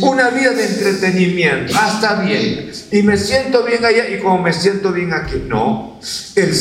una 0.00 0.30
vida 0.30 0.52
de 0.52 0.64
entretenimiento. 0.64 1.74
hasta 1.78 2.18
ah, 2.18 2.22
bien. 2.22 2.70
Y 2.90 3.02
me 3.02 3.16
siento 3.16 3.64
bien 3.64 3.84
allá 3.84 4.08
y 4.08 4.18
como 4.18 4.42
me 4.42 4.52
siento 4.52 4.92
bien 4.92 5.12
aquí. 5.12 5.44
No, 5.46 5.98
el, 6.34 6.54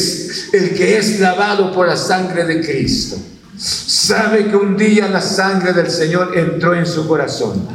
el 0.53 0.75
que 0.75 0.97
es 0.97 1.19
lavado 1.19 1.73
por 1.73 1.87
la 1.87 1.97
sangre 1.97 2.45
de 2.45 2.61
Cristo 2.61 3.17
sabe 3.57 4.47
que 4.47 4.55
un 4.55 4.77
día 4.77 5.07
la 5.07 5.21
sangre 5.21 5.73
del 5.73 5.89
Señor 5.89 6.37
entró 6.37 6.75
en 6.75 6.85
su 6.85 7.07
corazón. 7.07 7.67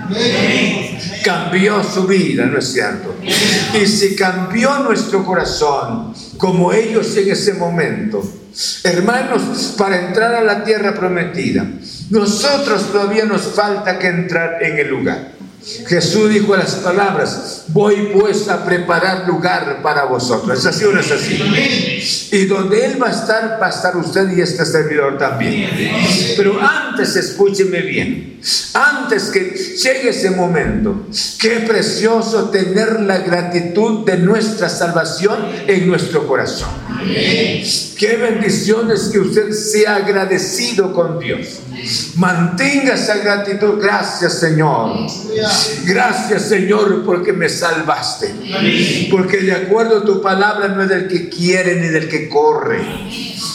Cambió 1.23 1.83
su 1.85 2.07
vida, 2.07 2.47
¿no 2.47 2.59
es 2.59 2.73
cierto? 2.73 3.15
Y 3.23 3.87
si 3.87 4.17
cambió 4.17 4.79
nuestro 4.81 5.25
corazón, 5.25 6.15
como 6.37 6.73
ellos 6.73 7.17
en 7.17 7.31
ese 7.31 7.55
momento, 7.55 8.23
Hermanos, 8.85 9.75
para 9.79 10.09
entrar 10.09 10.35
a 10.35 10.43
la 10.43 10.63
tierra 10.63 10.95
prometida, 10.95 11.67
nosotros 12.11 12.93
todavía 12.93 13.25
nos 13.25 13.43
falta 13.43 13.99
que 13.99 14.09
entrar 14.09 14.63
en 14.63 14.79
el 14.79 14.89
lugar. 14.89 15.32
Jesús 15.87 16.31
dijo 16.31 16.57
las 16.57 16.75
palabras, 16.77 17.65
voy 17.69 18.11
pues 18.13 18.49
a 18.49 18.65
preparar 18.65 19.29
lugar 19.29 19.81
para 19.83 20.05
vosotros. 20.05 20.59
¿Es 20.59 20.67
así 20.67 20.85
o 20.85 20.93
no 20.93 21.01
es 21.01 21.11
así? 21.11 21.39
Y 22.37 22.47
donde 22.47 22.85
Él 22.85 23.01
va 23.01 23.09
a 23.09 23.13
estar, 23.13 23.59
va 23.63 23.67
a 23.67 23.71
estar 23.71 23.97
usted 23.97 24.37
y 24.37 24.41
este 24.41 24.65
servidor 24.65 25.19
también. 25.19 25.71
Pero 26.37 26.61
antes, 26.61 27.15
escúcheme 27.15 27.81
bien, 27.83 28.41
antes 28.75 29.25
que 29.25 29.51
llegue 29.51 30.09
ese 30.09 30.31
momento, 30.31 31.07
qué 31.39 31.61
precioso 31.61 32.51
tener 32.51 33.01
la 33.01 33.19
gratitud 33.19 34.05
de 34.05 34.19
nuestra 34.19 34.69
salvación 34.69 35.39
en 35.69 35.87
nuestro 35.87 36.27
corazón. 36.27 36.82
Qué 37.99 38.17
bendiciones 38.17 39.11
que 39.13 39.21
usted 39.21 39.53
sea 39.53 39.97
agradecido 39.97 40.93
con 40.93 41.19
Dios. 41.19 41.61
Mantenga 42.17 42.95
esa 42.95 43.19
gratitud. 43.19 43.81
Gracias 43.81 44.41
Señor. 44.41 45.07
Gracias 45.85 46.43
Señor 46.49 47.05
porque 47.05 47.33
me 47.33 47.49
salvaste. 47.49 48.35
Porque 49.11 49.39
de 49.39 49.53
acuerdo 49.53 49.99
a 49.99 50.05
tu 50.05 50.21
palabra 50.21 50.69
no 50.69 50.83
es 50.83 50.89
del 50.89 51.09
que 51.09 51.29
quiere 51.29 51.81
ni 51.81 51.89
del 51.89 52.09
que 52.09 52.29
corre, 52.29 52.81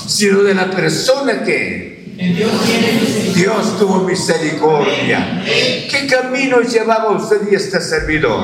sino 0.07 0.43
de 0.43 0.53
la 0.53 0.71
persona 0.71 1.43
que 1.43 1.96
Dios 2.17 3.77
tuvo 3.77 4.03
misericordia. 4.03 5.43
¿Qué 5.45 6.07
camino 6.07 6.61
llevaba 6.61 7.11
usted 7.11 7.41
y 7.51 7.55
este 7.55 7.79
servidor? 7.79 8.43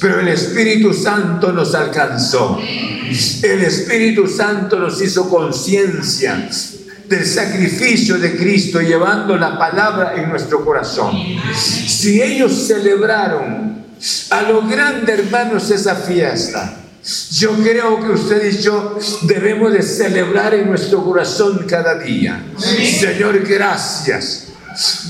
Pero 0.00 0.20
el 0.20 0.28
Espíritu 0.28 0.94
Santo 0.94 1.52
nos 1.52 1.74
alcanzó. 1.74 2.58
El 3.42 3.62
Espíritu 3.62 4.26
Santo 4.26 4.78
nos 4.78 5.02
hizo 5.02 5.28
conciencia 5.28 6.48
del 7.06 7.26
sacrificio 7.26 8.16
de 8.16 8.36
Cristo 8.36 8.80
llevando 8.80 9.36
la 9.36 9.58
palabra 9.58 10.14
en 10.16 10.30
nuestro 10.30 10.64
corazón. 10.64 11.14
Si 11.54 12.22
ellos 12.22 12.52
celebraron 12.66 13.84
a 14.30 14.42
lo 14.42 14.62
grande, 14.62 15.12
hermanos, 15.12 15.70
esa 15.70 15.94
fiesta, 15.94 16.83
yo 17.32 17.52
creo 17.62 18.00
que 18.00 18.10
usted 18.12 18.50
y 18.50 18.62
yo 18.62 18.98
debemos 19.22 19.72
de 19.72 19.82
celebrar 19.82 20.54
en 20.54 20.68
nuestro 20.68 21.04
corazón 21.04 21.66
cada 21.68 21.98
día. 21.98 22.42
Señor, 22.58 23.40
gracias. 23.46 24.48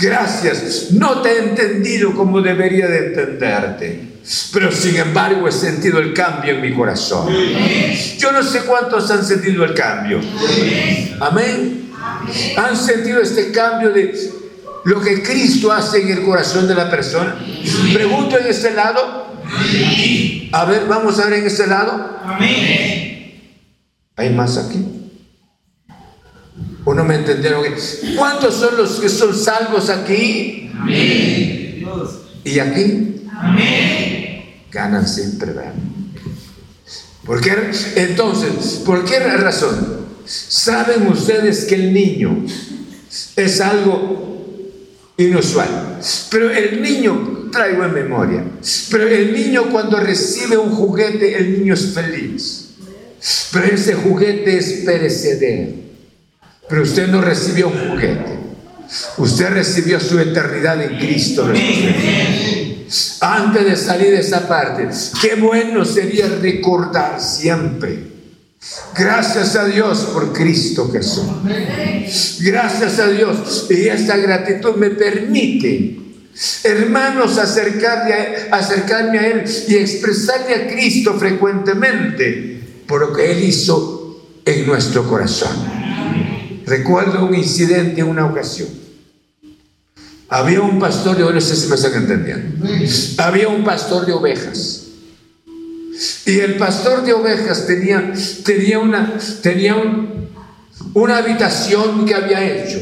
Gracias. 0.01 0.91
No 0.93 1.23
te 1.23 1.31
he 1.31 1.39
entendido 1.39 2.15
como 2.15 2.41
debería 2.41 2.89
de 2.89 3.07
entenderte. 3.07 4.15
Pero 4.53 4.73
sin 4.73 4.97
embargo 4.97 5.47
he 5.47 5.53
sentido 5.53 5.99
el 5.99 6.15
cambio 6.15 6.55
en 6.55 6.63
mi 6.63 6.75
corazón. 6.75 7.29
Yo 8.19 8.33
no 8.33 8.43
sé 8.43 8.61
cuántos 8.61 9.11
han 9.11 9.25
sentido 9.25 9.65
el 9.65 9.75
cambio. 9.75 10.21
Amén. 11.21 11.91
¿Han 12.57 12.77
sentido 12.77 13.21
este 13.21 13.53
cambio 13.53 13.91
de 13.91 14.33
lo 14.85 15.01
que 15.01 15.23
Cristo 15.23 15.71
hace 15.71 16.03
en 16.03 16.09
el 16.09 16.23
corazón 16.25 16.67
de 16.67 16.75
la 16.75 16.91
persona? 16.91 17.37
Pregunto 17.93 18.39
en 18.39 18.47
este 18.47 18.73
lado. 18.73 19.24
A 20.53 20.65
ver, 20.65 20.87
vamos 20.87 21.19
a 21.19 21.27
ver 21.27 21.41
en 21.41 21.47
este 21.47 21.67
lado. 21.67 22.19
¿Hay 24.17 24.31
más 24.31 24.57
aquí? 24.57 24.85
¿O 26.85 26.95
no 26.95 27.05
me 27.05 27.17
entendieron? 27.17 27.65
¿Cuántos 28.17 28.55
son 28.55 28.77
los 28.77 29.01
que 29.01 29.09
son 29.09 29.35
salvos 29.35 29.91
aquí? 29.91 30.71
¿Y 32.45 32.59
aquí? 32.59 33.11
ganan 34.71 35.07
siempre, 35.09 35.53
¿verdad? 35.53 35.73
¿Por 37.25 37.41
qué? 37.41 37.55
Entonces, 37.97 38.83
¿por 38.85 39.05
qué 39.05 39.19
razón? 39.21 40.05
¿Saben 40.27 41.07
ustedes 41.07 41.65
que 41.65 41.77
el 41.77 41.95
niño 41.95 42.45
es 43.37 43.61
algo 43.61 44.53
inusual? 45.17 46.01
Pero 46.31 46.51
el 46.51 46.83
niño, 46.83 47.44
traigo 47.55 47.85
en 47.85 47.95
memoria, 47.95 48.45
pero 48.91 49.07
el 49.07 49.33
niño 49.33 49.71
cuando 49.71 49.99
recibe 49.99 50.59
un 50.59 50.71
juguete, 50.71 51.39
el 51.39 51.61
niño 51.61 51.75
es 51.75 51.95
feliz. 51.95 52.65
Pero 53.53 53.67
ese 53.67 53.95
juguete 53.95 54.59
es 54.59 54.83
perecedero. 54.85 55.73
Pero 56.69 56.83
usted 56.83 57.09
no 57.09 57.21
recibió 57.21 57.69
un 57.69 57.91
juguete. 57.91 58.39
Usted 59.19 59.51
recibió 59.51 60.01
su 60.01 60.19
eternidad 60.19 60.83
en 60.83 60.99
Cristo. 60.99 61.51
Antes 63.21 63.65
de 63.65 63.77
salir 63.77 64.11
de 64.11 64.21
esa 64.21 64.47
parte, 64.47 64.89
qué 65.23 65.37
bueno 65.37 65.85
sería 65.85 66.29
recordar 66.29 67.21
siempre. 67.21 68.15
Gracias 68.97 69.57
a 69.57 69.67
Dios 69.67 70.11
por 70.13 70.33
Cristo 70.33 70.91
Jesús. 70.91 71.25
Gracias 72.41 72.99
a 72.99 73.09
Dios. 73.09 73.67
Y 73.71 73.89
esta 73.89 74.17
gratitud 74.17 74.77
me 74.77 74.91
permite, 74.91 75.99
hermanos, 76.65 77.39
acercarme 77.39 78.13
a, 78.51 78.57
acercarme 78.57 79.19
a 79.19 79.27
Él 79.29 79.45
y 79.69 79.77
expresarle 79.77 80.55
a 80.55 80.69
Cristo 80.69 81.15
frecuentemente 81.19 82.61
por 82.87 83.01
lo 83.01 83.13
que 83.13 83.31
Él 83.31 83.45
hizo 83.45 84.23
en 84.45 84.67
nuestro 84.67 85.09
corazón. 85.09 85.57
Recuerdo 86.67 87.27
un 87.27 87.35
incidente 87.35 88.01
en 88.01 88.09
una 88.09 88.27
ocasión. 88.27 88.69
Había 90.29 90.63
un 90.63 90.79
pastor 90.79 91.17
de, 91.17 91.33
no 91.33 91.41
sé 91.41 91.55
si 91.55 91.69
me 91.69 91.77
están 91.77 91.95
entendiendo. 91.95 92.67
Había 93.19 93.49
un 93.49 93.63
pastor 93.63 94.07
de 94.07 94.13
ovejas. 94.13 94.81
Y 96.27 96.41
el 96.41 96.57
pastor 96.57 97.05
de 97.05 97.13
ovejas 97.13 97.67
tenía, 97.67 98.13
tenía, 98.45 98.79
una, 98.81 99.17
tenía 99.43 99.77
una 100.95 101.17
habitación 101.19 102.05
que 102.05 102.15
había 102.15 102.43
hecho. 102.43 102.81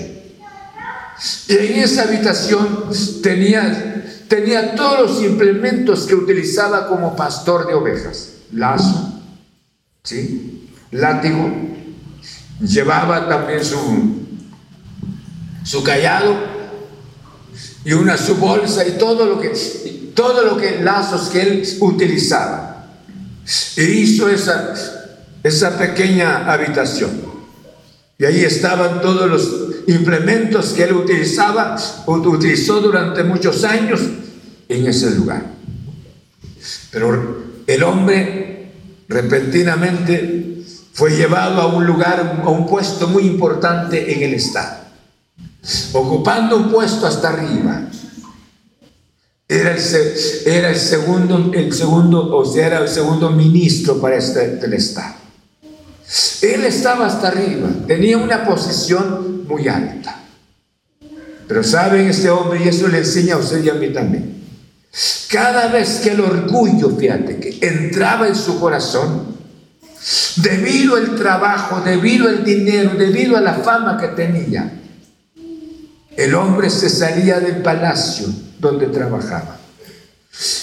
Y 1.48 1.56
en 1.56 1.80
esa 1.80 2.02
habitación 2.02 2.90
tenía, 3.22 4.04
tenía 4.28 4.74
todos 4.74 5.10
los 5.10 5.22
implementos 5.22 6.06
que 6.06 6.14
utilizaba 6.14 6.88
como 6.88 7.16
pastor 7.16 7.66
de 7.66 7.74
ovejas. 7.74 8.34
Lazo, 8.52 9.20
¿sí? 10.04 10.68
látigo, 10.90 11.50
llevaba 12.60 13.28
también 13.28 13.64
su, 13.64 14.20
su 15.64 15.82
callado 15.82 16.36
y 17.84 17.92
una 17.94 18.16
su 18.16 18.36
bolsa 18.36 18.86
y 18.86 18.92
todo 18.92 19.26
lo 19.26 19.40
que 19.40 19.50
todo 20.14 20.44
lo 20.44 20.56
que 20.58 20.80
lazos 20.80 21.28
que 21.28 21.40
él 21.40 21.68
utilizaba. 21.80 22.86
E 23.76 23.82
hizo 23.82 24.28
esa, 24.28 24.74
esa 25.42 25.78
pequeña 25.78 26.52
habitación. 26.52 27.22
Y 28.18 28.24
ahí 28.24 28.44
estaban 28.44 29.00
todos 29.00 29.28
los 29.28 29.71
implementos 29.86 30.72
que 30.72 30.84
él 30.84 30.92
utilizaba, 30.92 31.76
utilizó 32.06 32.80
durante 32.80 33.24
muchos 33.24 33.64
años 33.64 34.00
en 34.68 34.86
ese 34.86 35.10
lugar. 35.12 35.44
Pero 36.90 37.42
el 37.66 37.82
hombre 37.82 38.72
repentinamente 39.08 40.62
fue 40.92 41.16
llevado 41.16 41.60
a 41.60 41.66
un 41.66 41.86
lugar, 41.86 42.40
a 42.44 42.48
un 42.48 42.66
puesto 42.66 43.08
muy 43.08 43.24
importante 43.24 44.14
en 44.14 44.22
el 44.22 44.34
Estado, 44.34 44.76
ocupando 45.92 46.56
un 46.56 46.70
puesto 46.70 47.06
hasta 47.06 47.30
arriba. 47.30 47.88
Era 49.48 49.74
el, 49.74 49.82
era 50.46 50.70
el 50.70 50.76
segundo, 50.76 51.50
el 51.52 51.72
segundo, 51.72 52.34
o 52.36 52.44
sea, 52.44 52.68
era 52.68 52.78
el 52.78 52.88
segundo 52.88 53.30
ministro 53.30 54.00
para 54.00 54.16
este, 54.16 54.56
del 54.56 54.72
Estado. 54.74 55.14
Él 56.42 56.64
estaba 56.64 57.06
hasta 57.06 57.28
arriba, 57.28 57.68
tenía 57.86 58.18
una 58.18 58.44
posición 58.44 59.31
muy 59.52 59.68
alta. 59.68 60.16
Pero 61.46 61.62
saben 61.62 62.08
este 62.08 62.30
hombre, 62.30 62.62
y 62.64 62.68
eso 62.68 62.88
le 62.88 62.98
enseña 62.98 63.34
a 63.34 63.38
usted 63.38 63.62
y 63.62 63.68
a 63.68 63.74
mí 63.74 63.92
también. 63.92 64.42
Cada 65.28 65.68
vez 65.68 66.00
que 66.02 66.10
el 66.10 66.20
orgullo, 66.20 66.96
fíjate, 66.96 67.38
que 67.38 67.58
entraba 67.66 68.28
en 68.28 68.34
su 68.34 68.58
corazón, 68.58 69.36
debido 70.36 70.96
al 70.96 71.14
trabajo, 71.14 71.82
debido 71.84 72.28
al 72.28 72.44
dinero, 72.44 72.94
debido 72.96 73.36
a 73.36 73.40
la 73.40 73.54
fama 73.54 73.98
que 73.98 74.08
tenía, 74.08 74.72
el 76.16 76.34
hombre 76.34 76.70
se 76.70 76.88
salía 76.88 77.40
del 77.40 77.56
palacio 77.56 78.28
donde 78.58 78.86
trabajaba 78.86 79.58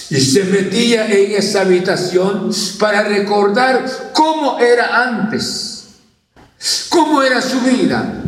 y 0.09 0.19
se 0.19 0.43
metía 0.45 1.07
en 1.07 1.31
esa 1.31 1.61
habitación 1.61 2.51
para 2.79 3.03
recordar 3.03 3.85
cómo 4.13 4.59
era 4.59 5.03
antes, 5.03 5.85
cómo 6.89 7.21
era 7.21 7.41
su 7.41 7.59
vida. 7.61 8.23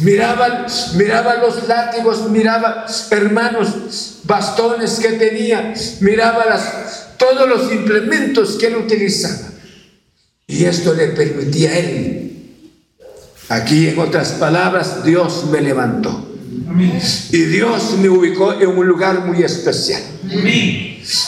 Miraba, 0.00 1.36
los 1.40 1.68
látigos, 1.68 2.28
miraba 2.30 2.86
hermanos 3.10 4.20
bastones 4.24 4.98
que 5.00 5.12
tenía, 5.12 5.72
miraba 6.00 6.44
todos 7.16 7.48
los 7.48 7.72
implementos 7.72 8.56
que 8.58 8.66
él 8.66 8.76
utilizaba. 8.76 9.50
Y 10.46 10.64
esto 10.64 10.94
le 10.94 11.08
permitía 11.08 11.70
a 11.70 11.78
él. 11.78 12.26
Aquí, 13.48 13.88
en 13.88 13.98
otras 13.98 14.32
palabras, 14.32 15.04
Dios 15.04 15.46
me 15.50 15.60
levantó. 15.60 16.26
Y 17.32 17.38
Dios 17.44 17.96
me 17.98 18.08
ubicó 18.08 18.52
en 18.52 18.68
un 18.68 18.86
lugar 18.86 19.24
muy 19.24 19.42
especial. 19.42 20.02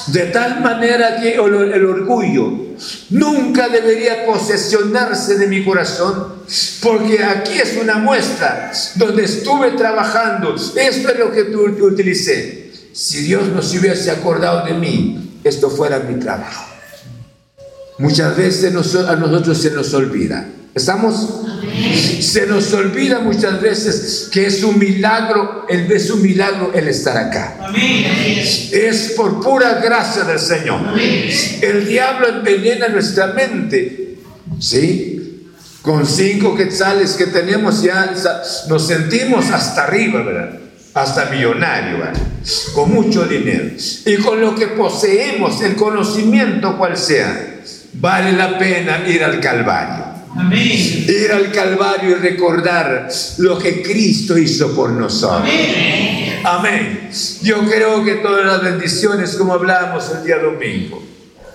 De 0.08 0.24
tal 0.26 0.60
manera 0.60 1.20
que 1.20 1.34
el, 1.34 1.84
orgullo 1.84 2.52
nunca 3.10 3.68
debería 3.68 4.26
posesionarse 4.26 5.38
de 5.38 5.46
mi 5.46 5.64
corazón, 5.64 6.34
porque 6.80 7.22
aquí 7.22 7.58
es 7.58 7.76
una 7.80 7.98
muestra 7.98 8.72
donde 8.94 9.24
estuve 9.24 9.72
trabajando. 9.72 10.54
Esto 10.54 11.08
es 11.10 11.18
lo 11.18 11.32
que 11.32 11.44
tú 11.44 11.86
utilicé 11.86 12.68
si 12.98 13.22
Dios 13.22 13.46
no 13.54 13.62
se 13.62 13.78
hubiese 13.78 14.10
acordado 14.10 14.66
de 14.66 14.74
mí, 14.74 15.38
esto 15.44 15.70
fuera 15.70 16.00
mi 16.00 16.18
trabajo. 16.18 16.64
Muchas 17.98 18.36
veces 18.36 18.74
a 18.74 19.14
nosotros 19.14 19.56
se 19.56 19.70
nos 19.70 19.94
olvida. 19.94 20.48
¿Estamos? 20.74 21.44
Se 22.20 22.46
nos 22.46 22.72
olvida 22.72 23.20
muchas 23.20 23.60
veces 23.60 24.28
que 24.32 24.46
es 24.46 24.64
un 24.64 24.80
milagro, 24.80 25.66
el, 25.68 25.90
es 25.92 26.10
un 26.10 26.22
milagro 26.22 26.72
el 26.74 26.88
estar 26.88 27.16
acá. 27.16 27.70
Es 28.72 29.12
por 29.16 29.40
pura 29.40 29.74
gracia 29.74 30.24
del 30.24 30.40
Señor. 30.40 30.80
El 30.98 31.86
diablo 31.86 32.28
envenena 32.28 32.88
nuestra 32.88 33.28
mente. 33.28 34.16
¿Sí? 34.58 35.17
Con 35.88 36.06
cinco 36.06 36.54
quetzales 36.54 37.14
que 37.14 37.28
tenemos 37.28 37.80
ya 37.80 38.12
nos 38.68 38.86
sentimos 38.86 39.48
hasta 39.50 39.84
arriba, 39.84 40.20
¿verdad? 40.20 40.50
hasta 40.92 41.30
millonario, 41.30 41.96
con 42.74 42.92
mucho 42.92 43.24
dinero. 43.24 43.70
Y 44.04 44.16
con 44.16 44.38
lo 44.38 44.54
que 44.54 44.66
poseemos, 44.66 45.62
el 45.62 45.76
conocimiento 45.76 46.76
cual 46.76 46.98
sea, 46.98 47.60
vale 47.94 48.32
la 48.32 48.58
pena 48.58 49.08
ir 49.08 49.24
al 49.24 49.40
Calvario. 49.40 50.04
Ir 50.52 51.32
al 51.32 51.50
Calvario 51.52 52.10
y 52.10 52.14
recordar 52.16 53.08
lo 53.38 53.58
que 53.58 53.80
Cristo 53.80 54.36
hizo 54.36 54.74
por 54.76 54.90
nosotros. 54.90 55.50
Amén. 56.44 57.08
Yo 57.40 57.64
creo 57.64 58.04
que 58.04 58.16
todas 58.16 58.44
las 58.44 58.62
bendiciones, 58.62 59.36
como 59.36 59.54
hablábamos 59.54 60.04
el 60.10 60.26
día 60.26 60.36
domingo, 60.36 61.02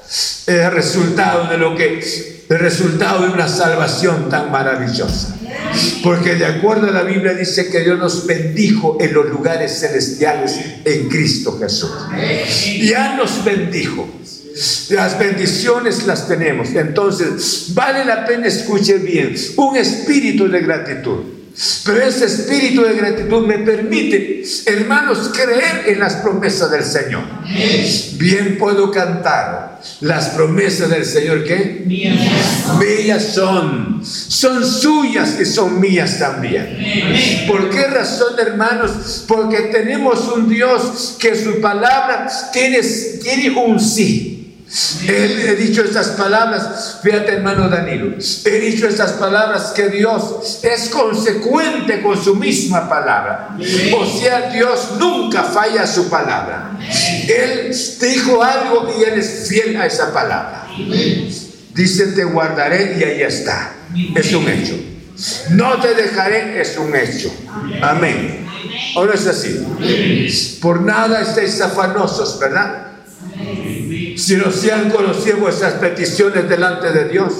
es 0.10 0.44
el 0.48 0.72
resultado 0.72 1.52
de 1.52 1.60
lo 1.60 1.76
que, 1.76 2.43
el 2.50 2.60
resultado 2.60 3.26
de 3.26 3.34
una 3.34 3.48
salvación 3.48 4.30
tan 4.30 4.52
maravillosa. 4.52 5.38
Porque 6.04 6.36
de 6.36 6.46
acuerdo 6.46 6.88
a 6.88 6.92
la 6.92 7.04
Biblia 7.04 7.34
dice 7.34 7.70
que 7.70 7.80
Dios 7.80 7.98
nos 7.98 8.26
bendijo 8.28 8.98
en 9.00 9.14
los 9.14 9.30
lugares 9.30 9.80
celestiales 9.80 10.60
en 10.84 11.10
Cristo 11.10 11.58
Jesús. 11.60 11.92
Ya 12.82 13.16
nos 13.16 13.44
bendijo. 13.44 14.08
Las 14.90 15.18
bendiciones 15.18 16.06
las 16.06 16.28
tenemos. 16.28 16.70
Entonces, 16.70 17.74
vale 17.74 18.06
la 18.06 18.26
pena 18.26 18.48
escuchar 18.48 19.00
bien. 19.00 19.34
Un 19.58 19.78
espíritu 19.78 20.48
de 20.48 20.60
gratitud. 20.62 21.43
Pero 21.86 22.02
ese 22.02 22.26
espíritu 22.26 22.82
de 22.82 22.96
gratitud 22.96 23.46
me 23.46 23.60
permite, 23.60 24.44
hermanos, 24.66 25.30
creer 25.34 25.84
en 25.88 26.00
las 26.00 26.16
promesas 26.16 26.72
del 26.72 26.84
Señor. 26.84 27.24
Bien 28.14 28.58
puedo 28.58 28.90
cantar 28.90 29.80
las 30.02 30.30
promesas 30.30 30.90
del 30.90 31.06
Señor 31.06 31.44
que 31.44 31.84
mías 31.86 33.24
son, 33.34 34.02
son 34.04 34.66
suyas 34.66 35.40
y 35.40 35.46
son 35.46 35.80
mías 35.80 36.18
también. 36.18 37.46
¿Por 37.48 37.70
qué 37.70 37.86
razón, 37.88 38.34
hermanos? 38.40 39.24
Porque 39.28 39.70
tenemos 39.72 40.28
un 40.30 40.50
Dios 40.50 41.18
que 41.20 41.36
su 41.36 41.62
palabra 41.62 42.28
tiene, 42.52 42.80
tiene 43.22 43.52
un 43.52 43.80
sí. 43.80 44.33
Él, 45.08 45.40
he 45.40 45.56
dicho 45.56 45.84
estas 45.84 46.08
palabras, 46.10 46.98
fíjate 47.04 47.34
hermano 47.34 47.70
Danilo, 47.70 48.16
he 48.46 48.60
dicho 48.60 48.88
estas 48.88 49.12
palabras 49.12 49.72
que 49.76 49.90
Dios 49.90 50.62
es 50.64 50.90
consecuente 50.90 52.02
con 52.02 52.22
su 52.22 52.36
misma 52.36 52.90
palabra. 52.90 53.56
O 53.96 54.06
sea, 54.06 54.50
Dios 54.50 54.94
nunca 54.98 55.44
falla 55.44 55.86
su 55.86 56.10
palabra. 56.10 56.72
Él 57.28 57.72
dijo 58.02 58.44
algo 58.44 58.92
y 58.98 59.04
Él 59.04 59.20
es 59.20 59.46
fiel 59.48 59.78
a 59.78 59.86
esa 59.86 60.12
palabra. 60.12 60.68
Dice, 61.76 62.08
te 62.08 62.24
guardaré 62.24 62.98
y 63.00 63.04
ahí 63.04 63.22
está. 63.22 63.74
Es 64.16 64.34
un 64.34 64.50
hecho. 64.50 64.76
No 65.52 65.80
te 65.82 65.94
dejaré, 65.94 66.60
es 66.60 66.80
un 66.80 66.96
hecho. 66.96 67.32
Amén. 67.80 68.48
Ahora 68.96 69.14
es 69.14 69.28
así. 69.28 70.58
Por 70.60 70.82
nada 70.82 71.22
estéis 71.22 71.62
afanosos, 71.62 72.40
¿verdad? 72.40 72.88
Si 74.16 74.36
no 74.36 74.52
se 74.52 74.72
han 74.72 74.90
conocido 74.90 75.38
vuestras 75.38 75.74
peticiones 75.74 76.48
delante 76.48 76.92
de 76.92 77.10
Dios. 77.10 77.34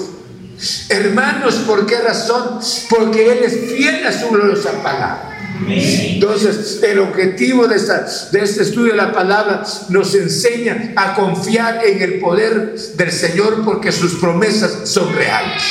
Hermanos, 0.88 1.56
¿por 1.66 1.86
qué 1.86 1.98
razón? 1.98 2.60
Porque 2.88 3.32
Él 3.32 3.38
es 3.44 3.72
fiel 3.72 4.06
a 4.06 4.12
su 4.12 4.28
gloriosa 4.28 4.72
palabra. 4.82 5.30
Entonces, 5.68 6.80
el 6.82 6.98
objetivo 6.98 7.68
de, 7.68 7.76
esta, 7.76 8.06
de 8.32 8.42
este 8.42 8.62
estudio 8.62 8.92
de 8.92 8.96
la 8.96 9.12
palabra 9.12 9.62
nos 9.88 10.14
enseña 10.14 10.92
a 10.96 11.14
confiar 11.14 11.84
en 11.84 12.02
el 12.02 12.18
poder 12.18 12.74
del 12.96 13.12
Señor 13.12 13.64
porque 13.64 13.92
sus 13.92 14.14
promesas 14.14 14.88
son 14.88 15.14
reales. 15.14 15.62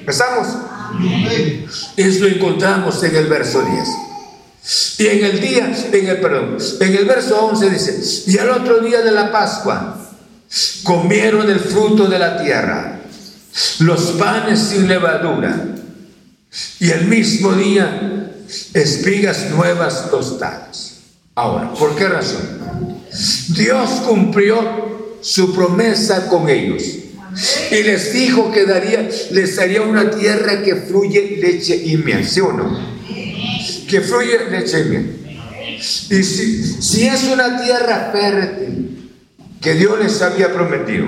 ¿Empezamos? 0.00 0.46
Eso 1.96 2.24
lo 2.24 2.28
encontramos 2.28 3.02
en 3.02 3.16
el 3.16 3.26
verso 3.26 3.62
10. 3.62 3.88
Y 4.98 5.06
en 5.06 5.24
el 5.24 5.40
día, 5.40 5.72
en 5.92 6.06
el, 6.06 6.20
perdón, 6.20 6.58
en 6.80 6.94
el 6.94 7.04
verso 7.06 7.46
11 7.46 7.70
dice, 7.70 8.30
y 8.30 8.38
al 8.38 8.50
otro 8.50 8.80
día 8.80 9.00
de 9.00 9.10
la 9.10 9.32
Pascua 9.32 9.96
comieron 10.84 11.50
el 11.50 11.60
fruto 11.60 12.06
de 12.06 12.18
la 12.18 12.42
tierra, 12.42 13.00
los 13.78 14.02
panes 14.12 14.60
sin 14.60 14.86
levadura, 14.86 15.74
y 16.78 16.90
el 16.90 17.06
mismo 17.06 17.52
día 17.52 18.32
espigas 18.74 19.50
nuevas 19.50 20.10
tostadas. 20.10 20.96
Ahora, 21.34 21.72
¿por 21.72 21.96
qué 21.96 22.08
razón? 22.08 22.60
Dios 23.48 23.90
cumplió 24.06 25.18
su 25.22 25.54
promesa 25.54 26.26
con 26.28 26.48
ellos 26.48 26.82
y 27.70 27.82
les 27.82 28.12
dijo 28.12 28.50
que 28.50 28.64
daría, 28.64 29.08
les 29.30 29.56
daría 29.56 29.82
una 29.82 30.10
tierra 30.10 30.62
que 30.62 30.76
fluye 30.76 31.38
leche 31.40 31.76
y 31.76 31.96
miel, 31.96 32.26
¿sí 32.28 32.40
o 32.40 32.52
no? 32.52 32.99
Que 33.90 34.00
fluye 34.00 34.50
leche 34.50 35.18
y 36.10 36.22
si 36.22 37.06
es 37.06 37.24
una 37.24 37.60
tierra 37.62 38.10
fértil 38.12 39.10
que 39.60 39.74
Dios 39.74 39.98
les 39.98 40.22
había 40.22 40.52
prometido, 40.52 41.06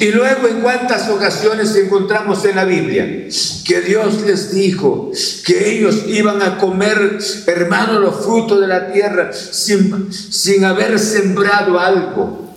y 0.00 0.10
luego 0.10 0.48
en 0.48 0.60
cuántas 0.60 1.08
ocasiones 1.08 1.74
encontramos 1.76 2.44
en 2.44 2.56
la 2.56 2.64
Biblia 2.64 3.28
que 3.64 3.80
Dios 3.82 4.22
les 4.22 4.52
dijo 4.52 5.12
que 5.44 5.70
ellos 5.70 6.04
iban 6.06 6.40
a 6.42 6.56
comer, 6.56 7.18
hermano, 7.46 8.00
los 8.00 8.24
frutos 8.24 8.60
de 8.60 8.66
la 8.66 8.90
tierra 8.92 9.30
sin, 9.32 10.12
sin 10.12 10.64
haber 10.64 10.98
sembrado 10.98 11.78
algo. 11.78 12.54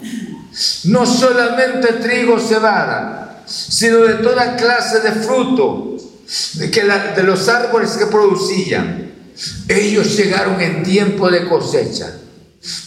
No 0.85 1.05
solamente 1.05 1.93
trigo, 1.93 2.39
cebada, 2.39 3.43
sino 3.45 3.97
de 3.99 4.15
toda 4.15 4.55
clase 4.55 5.01
de 5.01 5.11
fruto 5.11 5.90
de, 6.53 6.71
que 6.71 6.83
de 6.83 7.23
los 7.23 7.47
árboles 7.49 7.91
que 7.91 8.05
producían, 8.05 9.11
ellos 9.67 10.15
llegaron 10.17 10.59
en 10.61 10.83
tiempo 10.83 11.29
de 11.29 11.47
cosecha. 11.47 12.13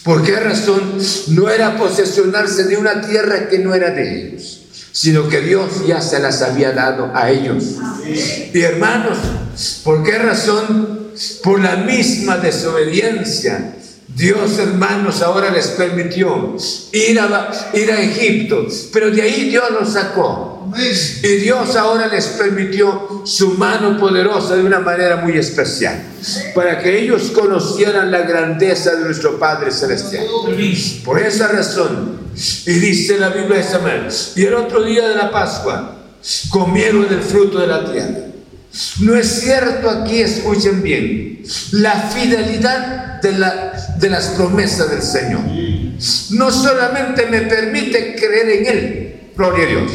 ¿Por 0.03 0.23
qué 0.23 0.39
razón? 0.39 0.97
No 1.29 1.49
era 1.49 1.77
posesionarse 1.77 2.63
de 2.63 2.77
una 2.77 3.01
tierra 3.01 3.49
que 3.49 3.59
no 3.59 3.73
era 3.73 3.91
de 3.91 4.27
ellos, 4.27 4.61
sino 4.91 5.27
que 5.27 5.41
Dios 5.41 5.85
ya 5.85 6.01
se 6.01 6.19
las 6.19 6.41
había 6.41 6.71
dado 6.71 7.11
a 7.13 7.29
ellos. 7.29 7.75
Y 8.53 8.61
hermanos, 8.61 9.17
¿por 9.83 10.03
qué 10.03 10.17
razón? 10.17 11.11
Por 11.43 11.59
la 11.61 11.77
misma 11.77 12.37
desobediencia. 12.37 13.75
Dios, 14.15 14.57
hermanos, 14.59 15.21
ahora 15.21 15.51
les 15.51 15.67
permitió 15.67 16.55
ir 16.93 17.19
a, 17.19 17.51
ir 17.73 17.91
a 17.91 18.01
Egipto, 18.01 18.65
pero 18.93 19.11
de 19.11 19.21
ahí 19.21 19.49
Dios 19.49 19.65
los 19.77 19.91
sacó. 19.91 20.71
Y 21.21 21.27
Dios 21.37 21.75
ahora 21.75 22.07
les 22.07 22.25
permitió 22.27 23.21
su 23.25 23.51
mano 23.51 23.97
poderosa 23.97 24.55
de 24.55 24.63
una 24.63 24.79
manera 24.79 25.17
muy 25.17 25.37
especial, 25.37 26.01
para 26.53 26.81
que 26.81 26.97
ellos 26.97 27.31
conocieran 27.31 28.09
la 28.09 28.21
grandeza 28.21 28.95
de 28.95 29.03
nuestro 29.03 29.37
Padre 29.37 29.71
Celestial. 29.71 30.25
Por 31.03 31.21
esa 31.21 31.49
razón, 31.49 32.19
y 32.65 32.73
dice 32.73 33.17
la 33.17 33.29
Biblia 33.29 33.57
de 33.57 33.63
Samuel, 33.63 34.07
y 34.35 34.45
el 34.45 34.53
otro 34.53 34.83
día 34.83 35.09
de 35.09 35.15
la 35.15 35.29
Pascua, 35.29 35.97
comieron 36.49 37.05
el 37.09 37.21
fruto 37.21 37.59
de 37.59 37.67
la 37.67 37.91
tierra. 37.91 38.25
No 38.99 39.15
es 39.15 39.27
cierto 39.41 39.89
aquí, 39.89 40.21
escuchen 40.21 40.81
bien, 40.81 41.43
la 41.71 41.93
fidelidad 41.93 43.04
de, 43.21 43.31
la, 43.33 43.73
de 43.97 44.09
las 44.09 44.25
promesas 44.29 44.89
del 44.89 45.01
Señor. 45.01 45.41
No 46.31 46.51
solamente 46.51 47.25
me 47.27 47.41
permite 47.41 48.15
creer 48.15 48.49
en 48.49 48.65
Él, 48.65 49.15
gloria 49.35 49.63
a 49.63 49.67
Dios, 49.67 49.91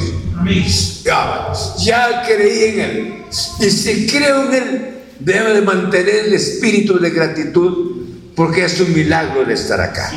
ya, 1.78 2.22
creí 2.26 2.64
en 2.70 2.80
Él. 2.80 3.14
Y 3.60 3.70
si 3.70 4.06
creo 4.06 4.46
en 4.46 4.54
Él, 4.54 4.90
debe 5.18 5.54
de 5.54 5.60
mantener 5.60 6.26
el 6.26 6.34
espíritu 6.34 6.98
de 6.98 7.10
gratitud 7.10 8.00
porque 8.34 8.64
es 8.64 8.80
un 8.80 8.94
milagro 8.94 9.44
de 9.44 9.54
estar 9.54 9.80
acá. 9.80 10.10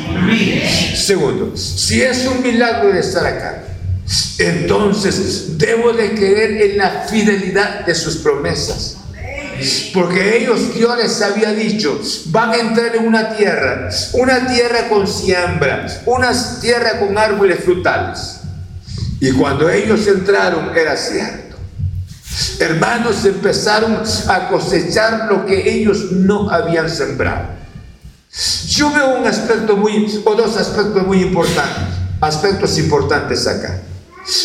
Segundo, 0.94 1.56
si 1.56 2.00
es 2.00 2.26
un 2.26 2.42
milagro 2.42 2.90
de 2.92 3.00
estar 3.00 3.26
acá, 3.26 3.64
entonces 4.38 5.58
debo 5.58 5.92
de 5.92 6.14
creer 6.14 6.70
en 6.70 6.78
la 6.78 7.06
fidelidad 7.08 7.84
de 7.84 7.94
sus 7.94 8.16
promesas. 8.16 8.96
Porque 9.92 10.38
ellos, 10.38 10.74
Dios 10.74 10.96
les 10.96 11.22
había 11.22 11.52
dicho, 11.52 12.00
van 12.26 12.50
a 12.50 12.56
entrar 12.56 12.96
en 12.96 13.06
una 13.06 13.36
tierra, 13.36 13.88
una 14.14 14.46
tierra 14.46 14.88
con 14.88 15.06
siembra, 15.06 15.86
una 16.06 16.32
tierra 16.60 16.98
con 16.98 17.16
árboles 17.16 17.64
frutales. 17.64 18.40
Y 19.20 19.32
cuando 19.32 19.70
ellos 19.70 20.06
entraron 20.06 20.76
era 20.76 20.96
cierto. 20.96 21.56
Hermanos 22.58 23.24
empezaron 23.24 24.02
a 24.28 24.48
cosechar 24.48 25.28
lo 25.30 25.46
que 25.46 25.72
ellos 25.72 26.12
no 26.12 26.50
habían 26.50 26.90
sembrado. 26.90 27.48
Yo 28.68 28.92
veo 28.92 29.18
un 29.18 29.26
aspecto 29.26 29.76
muy, 29.76 30.22
o 30.24 30.34
dos 30.34 30.56
aspectos 30.56 31.06
muy 31.06 31.22
importantes, 31.22 31.94
aspectos 32.20 32.78
importantes 32.78 33.46
acá. 33.46 33.80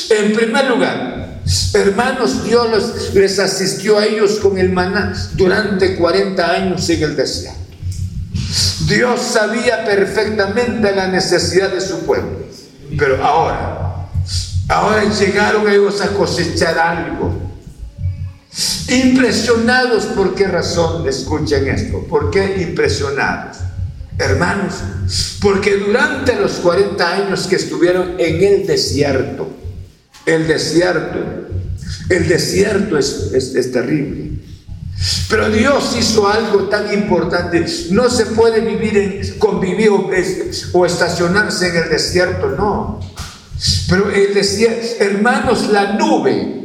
En 0.10 0.34
primer 0.34 0.66
lugar, 0.66 1.29
hermanos, 1.74 2.44
Dios 2.44 3.14
les 3.14 3.40
asistió 3.40 3.98
a 3.98 4.06
ellos 4.06 4.40
con 4.40 4.58
el 4.58 4.72
maná 4.72 5.14
durante 5.34 5.96
40 5.96 6.52
años 6.52 6.90
en 6.90 7.04
el 7.04 7.16
desierto. 7.16 7.60
Dios 8.88 9.22
sabía 9.22 9.86
perfectamente 9.86 10.96
la 10.96 11.08
necesidad 11.08 11.72
de 11.72 11.82
su 11.82 12.00
pueblo, 12.06 12.40
pero 12.98 13.24
ahora 13.24 13.90
Ahora 14.70 15.04
llegaron 15.04 15.68
ellos 15.68 16.00
a 16.00 16.10
cosechar 16.10 16.78
algo. 16.78 17.36
Impresionados, 18.88 20.06
¿por 20.06 20.36
qué 20.36 20.48
razón? 20.48 21.08
Escuchen 21.10 21.68
esto. 21.68 22.06
¿Por 22.08 22.30
qué 22.30 22.62
impresionados? 22.62 23.58
Hermanos, 24.20 24.76
porque 25.42 25.78
durante 25.78 26.36
los 26.36 26.54
40 26.54 27.12
años 27.12 27.48
que 27.48 27.56
estuvieron 27.56 28.20
en 28.20 28.44
el 28.44 28.68
desierto, 28.68 29.50
el 30.26 30.48
desierto, 30.48 31.20
el 32.10 32.28
desierto 32.28 32.98
es, 32.98 33.72
terrible. 33.72 34.40
Pero 35.30 35.50
Dios 35.50 35.96
hizo 35.98 36.28
algo 36.28 36.64
tan 36.70 36.94
importante. 36.94 37.66
No 37.92 38.10
se 38.10 38.26
puede 38.28 38.62
vivir 38.62 38.98
en, 38.98 39.40
convivir 39.40 39.90
o 40.74 40.86
estacionarse 40.86 41.70
en 41.70 41.78
el 41.78 41.90
desierto, 41.90 42.50
no. 42.50 43.00
Pero 43.90 44.10
él 44.12 44.34
decía, 44.34 44.76
hermanos, 45.00 45.70
la 45.70 45.94
nube 45.94 46.60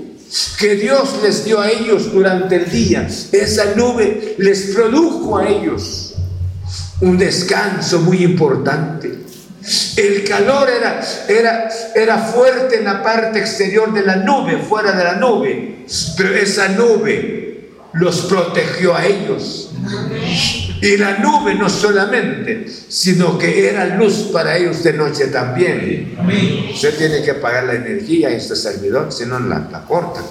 que 0.59 0.75
Dios 0.77 1.21
les 1.23 1.45
dio 1.45 1.61
a 1.61 1.71
ellos 1.71 2.13
durante 2.13 2.57
el 2.57 2.71
día, 2.71 3.09
esa 3.33 3.75
nube 3.77 4.35
les 4.39 4.75
produjo 4.75 5.39
a 5.39 5.49
ellos 5.49 6.15
un 7.01 7.19
descanso 7.19 8.01
muy 8.01 8.25
importante. 8.25 9.24
El 9.97 10.25
calor 10.25 10.69
era, 10.69 11.01
era, 11.29 11.69
era 11.95 12.19
fuerte 12.19 12.79
en 12.79 12.85
la 12.85 13.03
parte 13.03 13.39
exterior 13.39 13.93
de 13.95 14.03
la 14.03 14.17
nube, 14.17 14.59
fuera 14.59 14.93
de 14.93 15.05
la 15.05 15.15
nube, 15.15 15.87
pero 16.17 16.35
esa 16.35 16.69
nube 16.69 17.71
los 17.95 18.23
protegió 18.23 18.95
a 18.95 19.07
ellos. 19.07 19.71
Y 20.83 20.97
la 20.99 21.19
nube 21.19 21.55
no 21.55 21.71
solamente, 21.71 22.67
sino 22.89 23.39
que 23.39 23.69
era 23.69 23.97
luz 23.97 24.29
para 24.33 24.57
ellos 24.57 24.83
de 24.83 24.93
noche 24.93 25.29
también. 25.29 26.19
Usted 26.75 26.99
tiene 26.99 27.23
que 27.23 27.35
pagar 27.35 27.65
la 27.65 27.75
energía 27.75 28.31
en 28.31 28.37
este 28.37 28.57
servidor, 28.57 29.13
si 29.13 29.25
no 29.25 29.39
la, 29.41 29.67
la 29.71 29.85
cortan. 29.87 30.25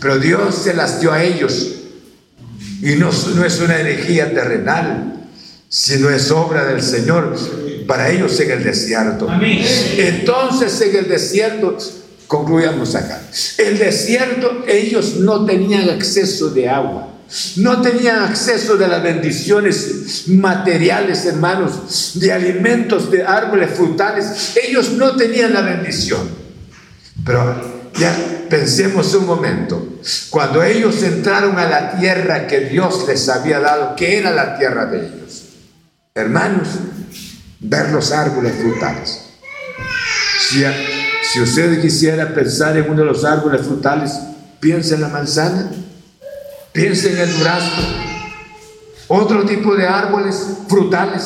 Pero 0.00 0.18
Dios 0.18 0.54
se 0.54 0.74
las 0.74 1.00
dio 1.00 1.12
a 1.12 1.22
ellos. 1.22 1.72
Y 2.82 2.96
no, 2.96 3.10
no 3.34 3.44
es 3.44 3.60
una 3.60 3.80
energía 3.80 4.32
terrenal, 4.32 5.26
sino 5.68 6.10
es 6.10 6.30
obra 6.30 6.66
del 6.66 6.82
Señor. 6.82 7.36
Para 7.86 8.10
ellos 8.10 8.38
en 8.40 8.50
el 8.50 8.64
desierto. 8.64 9.28
Entonces 9.98 10.80
en 10.80 10.96
el 10.96 11.08
desierto, 11.08 11.76
concluyamos 12.26 12.94
acá, 12.94 13.22
el 13.58 13.78
desierto 13.78 14.64
ellos 14.66 15.16
no 15.16 15.44
tenían 15.44 15.88
acceso 15.90 16.50
de 16.50 16.68
agua. 16.68 17.10
No 17.56 17.80
tenían 17.80 18.22
acceso 18.22 18.76
de 18.76 18.86
las 18.86 19.02
bendiciones 19.02 20.24
materiales, 20.28 21.24
hermanos, 21.24 22.12
de 22.14 22.32
alimentos, 22.32 23.10
de 23.10 23.24
árboles 23.24 23.70
frutales. 23.70 24.54
Ellos 24.62 24.92
no 24.92 25.16
tenían 25.16 25.52
la 25.52 25.62
bendición. 25.62 26.28
Pero 27.24 27.90
ya 27.98 28.14
pensemos 28.48 29.14
un 29.14 29.26
momento. 29.26 30.00
Cuando 30.30 30.62
ellos 30.62 31.02
entraron 31.02 31.58
a 31.58 31.68
la 31.68 31.98
tierra 31.98 32.46
que 32.46 32.60
Dios 32.60 33.04
les 33.08 33.28
había 33.28 33.60
dado, 33.60 33.96
que 33.96 34.18
era 34.18 34.30
la 34.30 34.58
tierra 34.58 34.86
de 34.86 35.06
ellos. 35.06 35.44
Hermanos, 36.14 36.68
ver 37.64 37.90
los 37.90 38.12
árboles 38.12 38.54
frutales. 38.54 39.20
Si, 40.48 40.64
si 41.32 41.40
usted 41.40 41.80
quisiera 41.80 42.34
pensar 42.34 42.76
en 42.76 42.88
uno 42.88 43.00
de 43.00 43.06
los 43.06 43.24
árboles 43.24 43.62
frutales, 43.62 44.12
piensa 44.60 44.94
en 44.94 45.00
la 45.00 45.08
manzana 45.08 45.70
Piensa 46.74 47.08
en 47.08 47.18
el 47.18 47.38
durazno, 47.38 47.84
otro 49.06 49.44
tipo 49.44 49.76
de 49.76 49.86
árboles 49.86 50.44
frutales. 50.68 51.22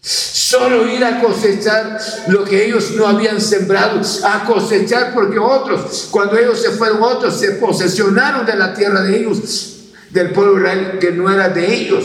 Solo 0.00 0.88
ir 0.88 1.04
a 1.04 1.20
cosechar 1.20 1.98
lo 2.28 2.44
que 2.44 2.66
ellos 2.66 2.92
no 2.94 3.08
habían 3.08 3.40
sembrado, 3.40 4.00
a 4.24 4.44
cosechar 4.44 5.14
porque 5.14 5.36
otros, 5.36 6.06
cuando 6.12 6.38
ellos 6.38 6.62
se 6.62 6.70
fueron, 6.70 7.02
otros 7.02 7.40
se 7.40 7.52
posesionaron 7.52 8.46
de 8.46 8.54
la 8.54 8.72
tierra 8.72 9.02
de 9.02 9.18
ellos, 9.18 9.88
del 10.10 10.30
pueblo 10.30 10.64
que 11.00 11.10
no 11.10 11.28
era 11.28 11.48
de 11.48 11.74
ellos. 11.74 12.04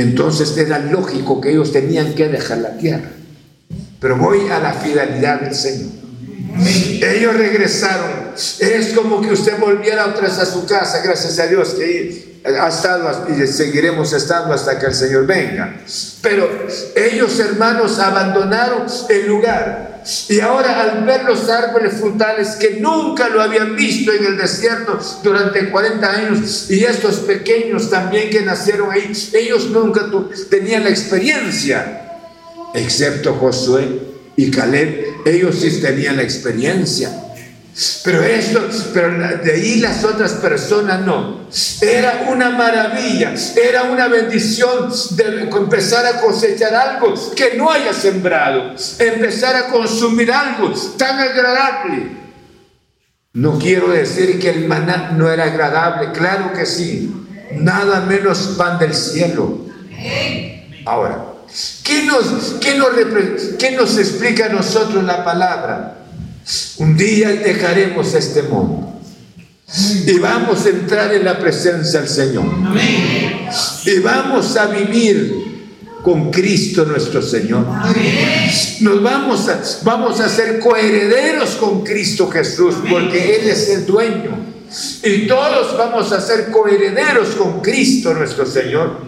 Entonces 0.00 0.56
era 0.56 0.78
lógico 0.78 1.40
que 1.40 1.50
ellos 1.50 1.72
tenían 1.72 2.14
que 2.14 2.28
dejar 2.28 2.58
la 2.58 2.76
tierra. 2.76 3.10
Pero 4.00 4.16
voy 4.16 4.48
a 4.48 4.58
la 4.58 4.72
fidelidad 4.72 5.40
del 5.40 5.54
Señor. 5.54 5.90
Ellos 7.02 7.34
regresaron. 7.36 8.32
Es 8.58 8.92
como 8.94 9.20
que 9.20 9.32
usted 9.32 9.58
volviera 9.58 10.06
otra 10.06 10.22
vez 10.28 10.38
a 10.38 10.46
su 10.46 10.66
casa, 10.66 11.00
gracias 11.02 11.38
a 11.38 11.46
Dios 11.46 11.74
que 11.74 12.40
ha 12.44 12.68
estado 12.68 13.26
y 13.28 13.46
seguiremos 13.46 14.12
estando 14.12 14.54
hasta 14.54 14.78
que 14.78 14.86
el 14.86 14.94
Señor 14.94 15.26
venga. 15.26 15.76
Pero 16.22 16.48
ellos, 16.96 17.38
hermanos, 17.38 17.98
abandonaron 17.98 18.86
el 19.08 19.26
lugar. 19.26 19.89
Y 20.28 20.40
ahora 20.40 20.80
al 20.80 21.04
ver 21.04 21.24
los 21.24 21.48
árboles 21.48 21.94
frutales 21.94 22.56
que 22.56 22.80
nunca 22.80 23.28
lo 23.28 23.42
habían 23.42 23.76
visto 23.76 24.12
en 24.12 24.24
el 24.24 24.36
desierto 24.36 24.98
durante 25.22 25.70
40 25.70 26.10
años, 26.10 26.70
y 26.70 26.84
estos 26.84 27.16
pequeños 27.16 27.90
también 27.90 28.30
que 28.30 28.42
nacieron 28.42 28.90
ahí, 28.90 29.12
ellos 29.34 29.70
nunca 29.70 30.06
tenían 30.48 30.84
la 30.84 30.90
experiencia, 30.90 32.18
excepto 32.74 33.34
Josué 33.34 34.00
y 34.36 34.50
Caleb, 34.50 35.04
ellos 35.26 35.56
sí 35.60 35.80
tenían 35.80 36.16
la 36.16 36.22
experiencia. 36.22 37.10
Pero 38.04 38.22
esto, 38.22 38.68
pero 38.92 39.38
de 39.42 39.52
ahí 39.52 39.76
las 39.76 40.04
otras 40.04 40.32
personas 40.34 41.00
no. 41.00 41.40
Era 41.80 42.26
una 42.30 42.50
maravilla, 42.50 43.34
era 43.56 43.84
una 43.84 44.08
bendición 44.08 44.92
de 45.12 45.42
empezar 45.42 46.04
a 46.06 46.20
cosechar 46.20 46.74
algo 46.74 47.14
que 47.34 47.54
no 47.56 47.70
haya 47.70 47.92
sembrado, 47.92 48.74
empezar 48.98 49.56
a 49.56 49.68
consumir 49.68 50.30
algo 50.32 50.72
tan 50.96 51.18
agradable. 51.18 52.18
No 53.32 53.58
quiero 53.58 53.88
decir 53.88 54.40
que 54.40 54.50
el 54.50 54.66
maná 54.66 55.12
no 55.16 55.30
era 55.30 55.44
agradable, 55.44 56.12
claro 56.12 56.52
que 56.52 56.66
sí, 56.66 57.14
nada 57.52 58.00
menos 58.00 58.56
pan 58.58 58.78
del 58.78 58.94
cielo. 58.94 59.60
Ahora, 60.84 61.30
¿Qué 61.82 62.04
nos, 62.04 62.56
qué 62.60 62.76
nos, 62.76 62.90
qué 63.58 63.72
nos 63.72 63.98
explica 63.98 64.46
a 64.46 64.48
nosotros 64.50 65.02
la 65.02 65.24
palabra? 65.24 65.99
Un 66.78 66.96
día 66.96 67.30
dejaremos 67.30 68.14
este 68.14 68.42
mundo 68.42 69.00
y 70.06 70.18
vamos 70.18 70.66
a 70.66 70.70
entrar 70.70 71.14
en 71.14 71.24
la 71.24 71.38
presencia 71.38 72.00
del 72.00 72.08
Señor. 72.08 72.44
Y 73.84 73.98
vamos 74.00 74.56
a 74.56 74.66
vivir 74.66 75.50
con 76.02 76.30
Cristo 76.30 76.84
nuestro 76.84 77.22
Señor. 77.22 77.64
Nos 78.80 79.02
vamos 79.02 79.48
a, 79.48 79.60
vamos 79.82 80.20
a 80.20 80.28
ser 80.28 80.58
coherederos 80.58 81.50
con 81.50 81.84
Cristo 81.84 82.28
Jesús 82.30 82.74
porque 82.88 83.36
Él 83.36 83.48
es 83.48 83.68
el 83.68 83.86
dueño. 83.86 84.50
Y 85.02 85.26
todos 85.26 85.76
vamos 85.76 86.12
a 86.12 86.20
ser 86.20 86.50
coherederos 86.50 87.30
con 87.30 87.60
Cristo 87.60 88.14
nuestro 88.14 88.46
Señor. 88.46 89.04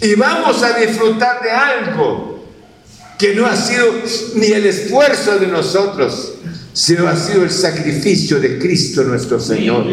Y 0.00 0.14
vamos 0.14 0.62
a 0.62 0.78
disfrutar 0.78 1.42
de 1.42 1.50
algo 1.50 2.44
que 3.18 3.34
no 3.34 3.46
ha 3.46 3.56
sido 3.56 3.86
ni 4.34 4.48
el 4.48 4.66
esfuerzo 4.66 5.38
de 5.38 5.46
nosotros, 5.46 6.34
sino 6.76 7.08
ha 7.08 7.16
sido 7.16 7.42
el 7.42 7.50
sacrificio 7.50 8.38
de 8.38 8.58
Cristo 8.58 9.02
nuestro 9.02 9.40
Señor. 9.40 9.86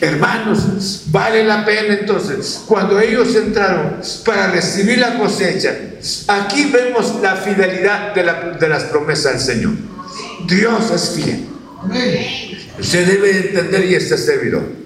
Hermanos, 0.00 1.02
vale 1.08 1.44
la 1.44 1.66
pena 1.66 1.98
entonces, 2.00 2.62
cuando 2.66 2.98
ellos 2.98 3.36
entraron 3.36 4.00
para 4.24 4.50
recibir 4.52 4.96
la 4.96 5.18
cosecha, 5.18 5.76
aquí 6.28 6.70
vemos 6.72 7.20
la 7.20 7.36
fidelidad 7.36 8.14
de, 8.14 8.68
las 8.68 8.84
promesas 8.84 9.46
del 9.46 9.56
Señor. 9.56 9.72
Dios 10.48 10.90
es 10.94 11.10
fiel. 11.10 11.44
Usted 12.80 13.06
debe 13.06 13.48
entender 13.48 13.84
y 13.84 13.94
este 13.96 14.16
servidor. 14.16 14.85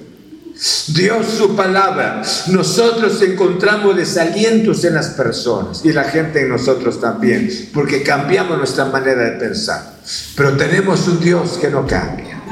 Dios 0.88 1.26
su 1.38 1.56
palabra. 1.56 2.22
Nosotros 2.48 3.22
encontramos 3.22 3.96
desalientos 3.96 4.84
en 4.84 4.94
las 4.94 5.08
personas 5.10 5.82
y 5.84 5.92
la 5.92 6.04
gente 6.04 6.42
en 6.42 6.50
nosotros 6.50 7.00
también, 7.00 7.70
porque 7.72 8.02
cambiamos 8.02 8.58
nuestra 8.58 8.84
manera 8.84 9.30
de 9.30 9.38
pensar. 9.38 10.00
Pero 10.36 10.56
tenemos 10.56 11.08
un 11.08 11.20
Dios 11.20 11.58
que 11.58 11.70
no 11.70 11.86
cambia. 11.86 12.42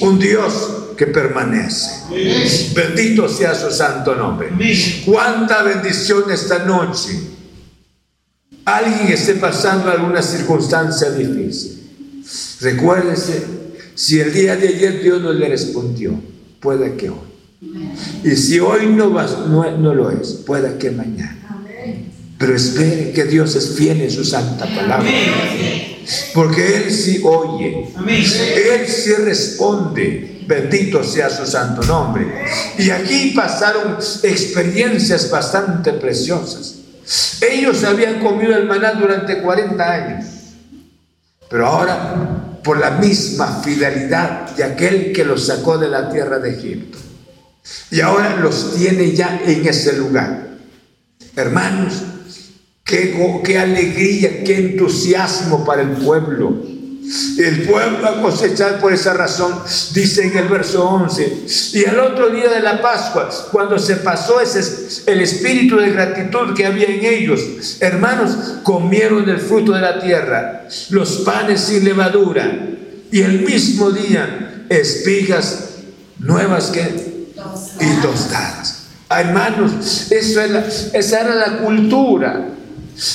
Un 0.00 0.18
Dios 0.18 0.52
que 0.96 1.08
permanece. 1.08 2.04
Bendito 2.74 3.28
sea 3.28 3.54
su 3.54 3.70
santo 3.70 4.14
nombre. 4.14 4.50
Cuánta 5.04 5.62
bendición 5.64 6.30
esta 6.30 6.64
noche. 6.64 7.18
Alguien 8.64 9.08
esté 9.08 9.34
pasando 9.34 9.90
alguna 9.90 10.22
circunstancia 10.22 11.10
difícil. 11.10 12.22
Recuérdese, 12.60 13.44
si 13.94 14.20
el 14.20 14.32
día 14.32 14.56
de 14.56 14.68
ayer 14.68 15.02
Dios 15.02 15.20
no 15.20 15.32
le 15.32 15.48
respondió, 15.48 16.18
puede 16.64 16.96
que 16.96 17.10
hoy. 17.10 17.34
Y 18.24 18.34
si 18.36 18.58
hoy 18.58 18.86
no, 18.86 19.10
no, 19.10 19.94
lo 19.94 20.10
es, 20.10 20.32
puede 20.46 20.78
que 20.78 20.90
mañana. 20.90 21.38
Pero 22.38 22.56
espere 22.56 23.12
que 23.12 23.24
Dios 23.24 23.54
es 23.54 23.76
fiel 23.76 24.00
en 24.00 24.10
su 24.10 24.24
santa 24.24 24.64
palabra. 24.64 25.08
Porque 26.34 26.76
Él 26.78 26.90
sí 26.90 27.20
oye. 27.22 27.88
Él 28.08 28.88
sí 28.88 29.12
responde. 29.12 30.42
Bendito 30.46 31.04
sea 31.04 31.30
su 31.30 31.46
santo 31.46 31.82
nombre. 31.82 32.26
Y 32.78 32.90
aquí 32.90 33.32
pasaron 33.34 33.96
experiencias 34.22 35.30
bastante 35.30 35.92
preciosas. 35.92 36.76
Ellos 37.40 37.84
habían 37.84 38.20
comido 38.20 38.56
el 38.56 38.66
maná 38.66 38.92
durante 38.92 39.40
40 39.40 39.92
años. 39.92 40.26
Pero 41.48 41.66
ahora 41.66 42.43
por 42.64 42.78
la 42.78 42.92
misma 42.92 43.60
fidelidad 43.62 44.50
de 44.56 44.64
aquel 44.64 45.12
que 45.12 45.24
los 45.24 45.46
sacó 45.46 45.78
de 45.78 45.88
la 45.88 46.10
tierra 46.10 46.38
de 46.38 46.54
Egipto. 46.58 46.98
Y 47.90 48.00
ahora 48.00 48.36
los 48.36 48.74
tiene 48.74 49.12
ya 49.12 49.40
en 49.46 49.66
ese 49.66 49.96
lugar. 49.96 50.48
Hermanos, 51.36 52.02
qué, 52.82 53.40
qué 53.44 53.58
alegría, 53.58 54.42
qué 54.42 54.56
entusiasmo 54.56 55.64
para 55.64 55.82
el 55.82 55.90
pueblo 55.90 56.73
el 57.38 57.62
pueblo 57.62 58.08
a 58.08 58.22
cosechar 58.22 58.80
por 58.80 58.92
esa 58.92 59.12
razón, 59.12 59.60
dice 59.92 60.26
en 60.26 60.38
el 60.38 60.48
verso 60.48 60.88
11. 60.88 61.44
Y 61.74 61.84
al 61.84 61.98
otro 62.00 62.30
día 62.30 62.48
de 62.48 62.60
la 62.60 62.80
Pascua, 62.80 63.28
cuando 63.52 63.78
se 63.78 63.96
pasó 63.96 64.40
ese, 64.40 65.10
el 65.10 65.20
espíritu 65.20 65.76
de 65.76 65.90
gratitud 65.90 66.54
que 66.54 66.66
había 66.66 66.86
en 66.86 67.04
ellos, 67.04 67.76
hermanos, 67.80 68.36
comieron 68.62 69.26
del 69.26 69.38
fruto 69.38 69.72
de 69.72 69.80
la 69.80 70.00
tierra, 70.00 70.66
los 70.90 71.18
panes 71.18 71.60
sin 71.60 71.84
levadura, 71.84 72.70
y 73.10 73.20
el 73.20 73.40
mismo 73.40 73.90
día 73.90 74.64
espigas 74.68 75.70
nuevas 76.18 76.70
que 76.70 77.24
y 77.80 78.02
tostadas. 78.02 78.84
Hermanos, 79.10 80.10
eso 80.10 80.40
era, 80.40 80.66
esa 80.92 81.20
era 81.20 81.34
la 81.34 81.58
cultura. 81.58 82.48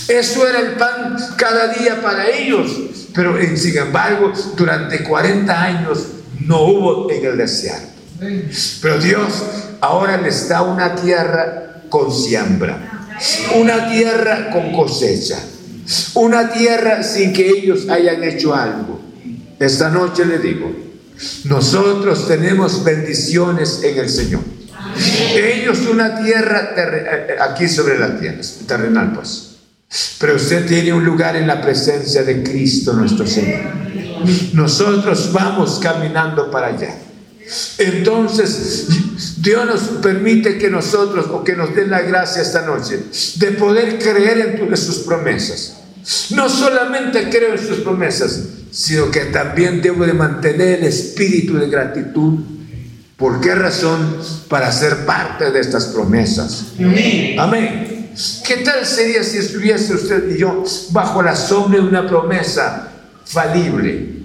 Eso 0.07 0.47
era 0.47 0.59
el 0.59 0.71
pan 0.73 1.17
cada 1.37 1.73
día 1.73 2.01
para 2.01 2.27
ellos. 2.29 2.71
Pero 3.13 3.37
sin 3.55 3.77
embargo, 3.77 4.31
durante 4.55 5.03
40 5.03 5.61
años 5.61 6.07
no 6.45 6.63
hubo 6.63 7.11
en 7.11 7.25
el 7.25 7.37
desierto. 7.37 7.87
Pero 8.81 8.99
Dios 8.99 9.43
ahora 9.81 10.17
les 10.17 10.49
da 10.49 10.61
una 10.61 10.95
tierra 10.95 11.83
con 11.89 12.13
siembra, 12.13 13.07
una 13.55 13.89
tierra 13.89 14.49
con 14.51 14.73
cosecha, 14.73 15.39
una 16.15 16.51
tierra 16.51 17.01
sin 17.03 17.33
que 17.33 17.49
ellos 17.49 17.87
hayan 17.89 18.23
hecho 18.23 18.53
algo. 18.53 18.99
Esta 19.57 19.89
noche 19.89 20.25
le 20.25 20.39
digo, 20.39 20.71
nosotros 21.45 22.27
tenemos 22.27 22.83
bendiciones 22.83 23.81
en 23.83 23.97
el 23.97 24.09
Señor. 24.09 24.41
Ellos 25.35 25.79
una 25.91 26.21
tierra 26.21 26.73
eh, 26.75 27.35
aquí 27.39 27.67
sobre 27.67 27.99
la 27.99 28.19
tierra, 28.19 28.41
terrenal 28.67 29.13
pues. 29.13 29.48
Pero 30.19 30.35
usted 30.35 30.67
tiene 30.67 30.93
un 30.93 31.03
lugar 31.03 31.35
en 31.35 31.47
la 31.47 31.61
presencia 31.61 32.23
de 32.23 32.43
Cristo 32.43 32.93
nuestro 32.93 33.25
Señor. 33.25 33.61
Nosotros 34.53 35.31
vamos 35.31 35.79
caminando 35.81 36.51
para 36.51 36.67
allá. 36.67 36.95
Entonces, 37.79 38.87
Dios 39.41 39.65
nos 39.65 39.81
permite 40.01 40.57
que 40.59 40.69
nosotros, 40.69 41.27
o 41.31 41.43
que 41.43 41.55
nos 41.55 41.73
dé 41.73 41.87
la 41.87 42.01
gracia 42.01 42.41
esta 42.41 42.65
noche, 42.65 42.99
de 43.35 43.51
poder 43.51 43.97
creer 43.97 44.59
en 44.61 44.77
sus 44.77 44.99
promesas. 44.99 45.77
No 46.31 46.49
solamente 46.49 47.29
creo 47.29 47.53
en 47.53 47.67
sus 47.67 47.79
promesas, 47.79 48.43
sino 48.71 49.09
que 49.09 49.21
también 49.25 49.81
debo 49.81 50.05
de 50.05 50.13
mantener 50.13 50.79
el 50.79 50.85
espíritu 50.85 51.57
de 51.57 51.67
gratitud. 51.67 52.39
¿Por 53.17 53.41
qué 53.41 53.55
razón? 53.55 54.17
Para 54.47 54.71
ser 54.71 55.05
parte 55.05 55.51
de 55.51 55.59
estas 55.59 55.87
promesas. 55.87 56.67
Amén. 57.39 57.98
¿Qué 58.45 58.57
tal 58.57 58.85
sería 58.85 59.23
si 59.23 59.37
estuviese 59.37 59.93
usted 59.93 60.35
y 60.35 60.39
yo 60.39 60.63
bajo 60.91 61.21
la 61.21 61.35
sombra 61.35 61.79
de 61.79 61.87
una 61.87 62.07
promesa 62.07 62.91
falible? 63.25 64.19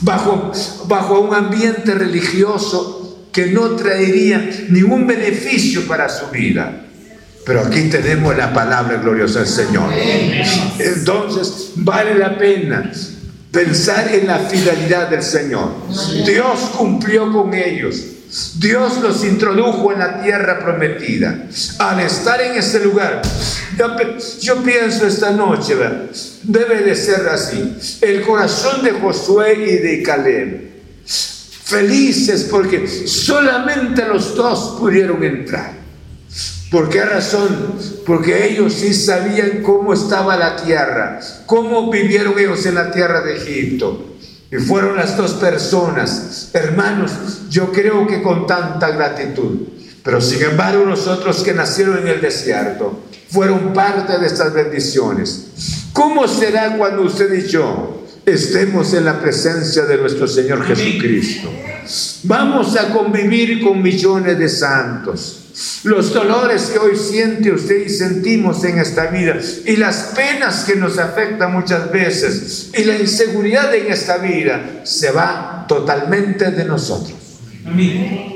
Bajo, 0.00 0.52
bajo 0.86 1.20
un 1.20 1.34
ambiente 1.34 1.94
religioso 1.94 3.26
que 3.32 3.46
no 3.46 3.76
traería 3.76 4.50
ningún 4.70 5.06
beneficio 5.06 5.86
para 5.86 6.08
su 6.08 6.26
vida. 6.30 6.86
Pero 7.44 7.60
aquí 7.60 7.82
tenemos 7.82 8.36
la 8.36 8.52
palabra 8.52 8.96
gloriosa 8.96 9.40
del 9.40 9.48
Señor. 9.48 9.90
Entonces, 10.78 11.72
vale 11.76 12.16
la 12.16 12.36
pena 12.36 12.90
pensar 13.52 14.12
en 14.12 14.26
la 14.26 14.38
fidelidad 14.40 15.08
del 15.08 15.22
Señor. 15.22 15.70
Dios 16.26 16.58
cumplió 16.76 17.32
con 17.32 17.54
ellos. 17.54 17.96
Dios 18.58 19.00
los 19.00 19.24
introdujo 19.24 19.92
en 19.92 19.98
la 19.98 20.22
tierra 20.22 20.58
prometida. 20.58 21.46
Al 21.78 22.00
estar 22.00 22.40
en 22.40 22.58
ese 22.58 22.80
lugar, 22.80 23.22
yo, 24.40 24.62
pienso 24.62 25.06
esta 25.06 25.30
noche, 25.30 25.74
debe 26.42 26.82
de 26.82 26.94
ser 26.94 27.28
así. 27.28 27.76
El 28.00 28.22
corazón 28.22 28.82
de 28.82 28.92
Josué 28.92 29.54
y 29.54 29.76
de 29.78 30.02
Caleb, 30.02 30.70
felices 31.64 32.44
porque 32.50 32.86
solamente 32.86 34.06
los 34.06 34.34
dos 34.34 34.76
pudieron 34.78 35.22
entrar. 35.24 35.72
¿Por 36.70 36.90
qué 36.90 37.04
razón? 37.04 37.74
Porque 38.04 38.48
ellos 38.48 38.74
sí 38.74 38.92
sabían 38.92 39.62
cómo 39.62 39.94
estaba 39.94 40.36
la 40.36 40.56
tierra, 40.56 41.20
cómo 41.46 41.90
vivieron 41.90 42.38
ellos 42.38 42.66
en 42.66 42.74
la 42.74 42.90
tierra 42.90 43.22
de 43.22 43.36
Egipto. 43.36 44.15
Y 44.50 44.56
fueron 44.56 44.96
las 44.96 45.16
dos 45.16 45.32
personas, 45.34 46.50
hermanos, 46.52 47.12
yo 47.50 47.72
creo 47.72 48.06
que 48.06 48.22
con 48.22 48.46
tanta 48.46 48.90
gratitud. 48.90 49.68
Pero 50.04 50.20
sin 50.20 50.42
embargo 50.42 50.84
nosotros 50.84 51.42
que 51.42 51.52
nacieron 51.52 51.98
en 51.98 52.08
el 52.08 52.20
desierto, 52.20 53.00
fueron 53.28 53.72
parte 53.72 54.18
de 54.18 54.26
estas 54.26 54.54
bendiciones. 54.54 55.46
¿Cómo 55.92 56.28
será 56.28 56.76
cuando 56.76 57.02
usted 57.02 57.32
y 57.34 57.48
yo 57.48 58.04
estemos 58.24 58.94
en 58.94 59.04
la 59.04 59.20
presencia 59.20 59.82
de 59.84 59.96
nuestro 59.96 60.28
Señor 60.28 60.64
Jesucristo? 60.64 61.50
Vamos 62.22 62.76
a 62.76 62.90
convivir 62.92 63.62
con 63.64 63.82
millones 63.82 64.38
de 64.38 64.48
santos 64.48 65.45
los 65.84 66.12
dolores 66.12 66.70
que 66.72 66.78
hoy 66.78 66.96
siente 66.96 67.50
usted 67.50 67.86
y 67.86 67.88
sentimos 67.88 68.62
en 68.64 68.78
esta 68.78 69.06
vida 69.06 69.38
y 69.64 69.76
las 69.76 70.12
penas 70.14 70.64
que 70.64 70.76
nos 70.76 70.98
afectan 70.98 71.52
muchas 71.52 71.90
veces 71.90 72.70
y 72.76 72.84
la 72.84 72.98
inseguridad 72.98 73.74
en 73.74 73.90
esta 73.90 74.18
vida 74.18 74.82
se 74.84 75.10
va 75.12 75.64
totalmente 75.66 76.50
de 76.50 76.64
nosotros. 76.64 77.16
Amén. 77.64 78.34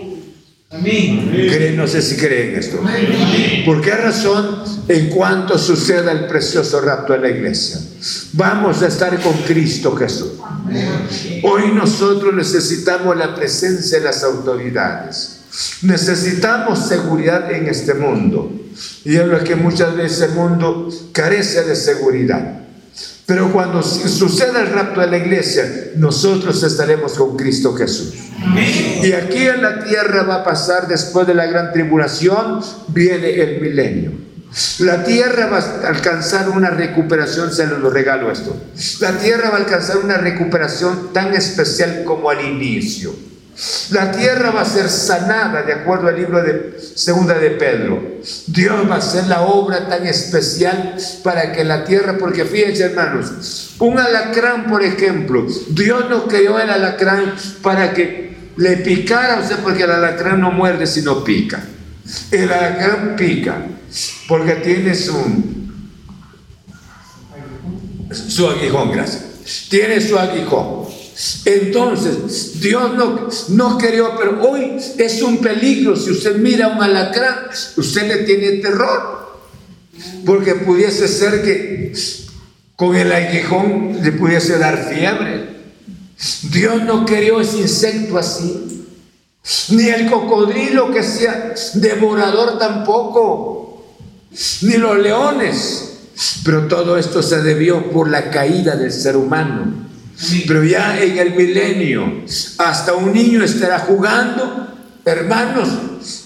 No 1.77 1.87
sé 1.89 2.01
si 2.01 2.16
creen 2.16 2.57
esto. 2.57 2.81
¿Por 3.66 3.83
qué 3.83 3.91
razón? 3.91 4.62
En 4.89 5.11
cuanto 5.11 5.59
suceda 5.59 6.12
el 6.12 6.27
precioso 6.27 6.81
rapto 6.81 7.12
de 7.12 7.18
la 7.18 7.29
iglesia, 7.29 7.81
vamos 8.33 8.81
a 8.83 8.87
estar 8.87 9.21
con 9.21 9.35
Cristo 9.43 9.95
Jesús. 9.97 10.33
Hoy 11.43 11.73
nosotros 11.75 12.33
necesitamos 12.35 13.16
la 13.16 13.35
presencia 13.35 13.99
de 13.99 14.05
las 14.05 14.23
autoridades. 14.23 15.39
Necesitamos 15.83 16.89
seguridad 16.89 17.51
en 17.51 17.69
este 17.69 17.95
mundo. 17.95 18.53
Y 19.05 19.17
es 19.17 19.27
lo 19.27 19.43
que 19.43 19.57
muchas 19.57 19.97
veces 19.97 20.31
el 20.31 20.33
mundo 20.33 20.89
carece 21.13 21.65
de 21.65 21.77
seguridad. 21.77 22.61
Pero 23.27 23.53
cuando 23.53 23.83
suceda 23.83 24.61
el 24.61 24.73
rapto 24.73 25.01
de 25.01 25.07
la 25.07 25.19
iglesia, 25.19 25.93
nosotros 25.97 26.63
estaremos 26.65 27.13
con 27.13 27.37
Cristo 27.37 27.75
Jesús. 27.75 28.15
Y 29.03 29.13
aquí 29.13 29.47
en 29.47 29.63
la 29.63 29.85
tierra 29.85 30.25
va 30.25 30.37
a 30.37 30.45
pasar, 30.45 30.89
después 30.89 31.27
de 31.29 31.35
la 31.35 31.47
gran 31.47 31.73
tribulación, 31.73 32.61
viene 32.89 33.41
el 33.41 33.61
milenio. 33.61 34.13
La 34.81 35.05
tierra 35.05 35.47
va 35.47 35.59
a 35.59 35.89
alcanzar 35.89 36.49
una 36.49 36.71
recuperación, 36.71 37.53
se 37.53 37.69
lo 37.69 37.89
regalo 37.89 38.33
esto. 38.33 38.61
La 38.99 39.13
tierra 39.13 39.51
va 39.51 39.59
a 39.59 39.61
alcanzar 39.61 39.99
una 39.99 40.17
recuperación 40.17 41.13
tan 41.13 41.33
especial 41.33 42.03
como 42.05 42.31
al 42.31 42.45
inicio. 42.45 43.15
La 43.91 44.11
tierra 44.11 44.51
va 44.53 44.63
a 44.63 44.65
ser 44.65 44.89
sanada, 44.89 45.63
de 45.63 45.73
acuerdo 45.75 46.09
al 46.09 46.17
libro 46.17 46.43
de 46.43 46.79
Segunda 46.95 47.35
de 47.35 47.51
Pedro. 47.51 48.21
Dios 48.47 48.89
va 48.89 48.95
a 48.95 48.99
hacer 48.99 49.27
la 49.27 49.43
obra 49.43 49.87
tan 49.87 50.07
especial 50.07 50.97
para 51.23 51.53
que 51.53 51.65
la 51.65 51.85
tierra, 51.85 52.17
porque 52.19 52.47
fíjense 52.47 52.85
hermanos, 52.85 53.75
un 53.79 53.99
alacrán, 53.99 54.67
por 54.67 54.83
ejemplo, 54.83 55.47
Dios 55.69 56.09
no 56.09 56.27
creó 56.27 56.59
el 56.59 56.71
alacrán 56.71 57.35
para 57.61 57.93
que 57.93 58.37
le 58.57 58.79
picara, 58.79 59.41
o 59.41 59.47
sea, 59.47 59.59
porque 59.59 59.83
el 59.83 59.91
alacrán 59.91 60.41
no 60.41 60.53
muerde, 60.53 60.87
sino 60.87 61.23
pica. 61.23 61.63
El 62.31 62.51
alacrán 62.51 63.15
pica, 63.17 63.67
porque 64.27 64.55
tiene 64.55 64.95
su, 64.95 65.13
su 68.11 68.49
aguijón, 68.49 68.93
gracias. 68.93 69.25
Tiene 69.69 70.01
su 70.01 70.19
aguijón. 70.19 71.00
Entonces, 71.45 72.61
Dios 72.61 72.95
no, 72.95 73.29
no 73.51 73.79
quería, 73.79 74.16
pero 74.16 74.43
hoy 74.43 74.77
es 74.97 75.23
un 75.23 75.39
peligro. 75.39 75.95
Si 75.97 76.11
usted 76.11 76.37
mira 76.37 76.68
un 76.68 76.83
alacrán, 76.83 77.49
usted 77.77 78.09
le 78.09 78.25
tiene 78.25 78.59
terror. 78.59 79.21
Porque 80.25 80.55
pudiese 80.55 81.09
ser 81.09 81.43
que 81.43 81.93
con 82.75 82.97
el 82.97 83.12
aguijón 83.12 83.99
le 84.03 84.12
pudiese 84.12 84.59
dar 84.59 84.89
fiebre. 84.89 85.61
Dios 86.51 86.83
no 86.85 87.05
quería 87.05 87.41
ese 87.41 87.59
insecto 87.59 88.16
así. 88.16 88.87
Ni 89.71 89.89
el 89.89 90.11
cocodrilo 90.11 90.91
que 90.91 91.03
sea 91.03 91.55
devorador 91.75 92.59
tampoco. 92.59 93.85
Ni 94.62 94.79
los 94.79 94.99
leones. 94.99 95.87
Pero 96.45 96.66
todo 96.66 96.97
esto 96.97 97.23
se 97.23 97.43
debió 97.43 97.91
por 97.91 98.09
la 98.09 98.31
caída 98.31 98.77
del 98.77 98.93
ser 98.93 99.16
humano. 99.16 99.89
Pero 100.47 100.64
ya 100.64 101.01
en 101.01 101.18
el 101.18 101.35
milenio, 101.35 102.25
hasta 102.59 102.95
un 102.95 103.12
niño 103.12 103.43
estará 103.43 103.81
jugando, 103.81 104.68
hermanos, 105.05 105.68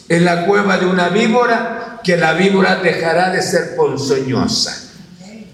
en 0.08 0.24
la 0.24 0.46
cueva 0.46 0.78
de 0.78 0.86
una 0.86 1.08
víbora, 1.08 2.00
que 2.02 2.16
la 2.16 2.34
víbora 2.34 2.76
dejará 2.76 3.30
de 3.30 3.42
ser 3.42 3.76
ponzoñosa. 3.76 4.80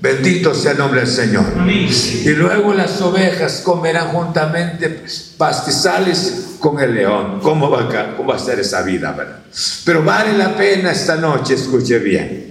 Bendito 0.00 0.54
sea 0.54 0.72
el 0.72 0.78
nombre 0.78 1.00
del 1.00 1.10
Señor. 1.10 1.44
Y 1.68 2.30
luego 2.30 2.72
las 2.72 3.00
ovejas 3.02 3.60
comerán 3.62 4.08
juntamente 4.08 5.04
pastizales 5.36 6.56
con 6.58 6.80
el 6.80 6.94
león. 6.94 7.40
¿Cómo 7.42 7.70
va, 7.70 7.82
a, 7.82 8.16
cómo 8.16 8.30
va 8.30 8.36
a 8.36 8.38
ser 8.38 8.60
esa 8.60 8.80
vida, 8.82 9.12
verdad? 9.12 9.40
Pero 9.84 10.02
vale 10.02 10.36
la 10.38 10.56
pena 10.56 10.92
esta 10.92 11.16
noche, 11.16 11.54
escuche 11.54 11.98
bien. 11.98 12.49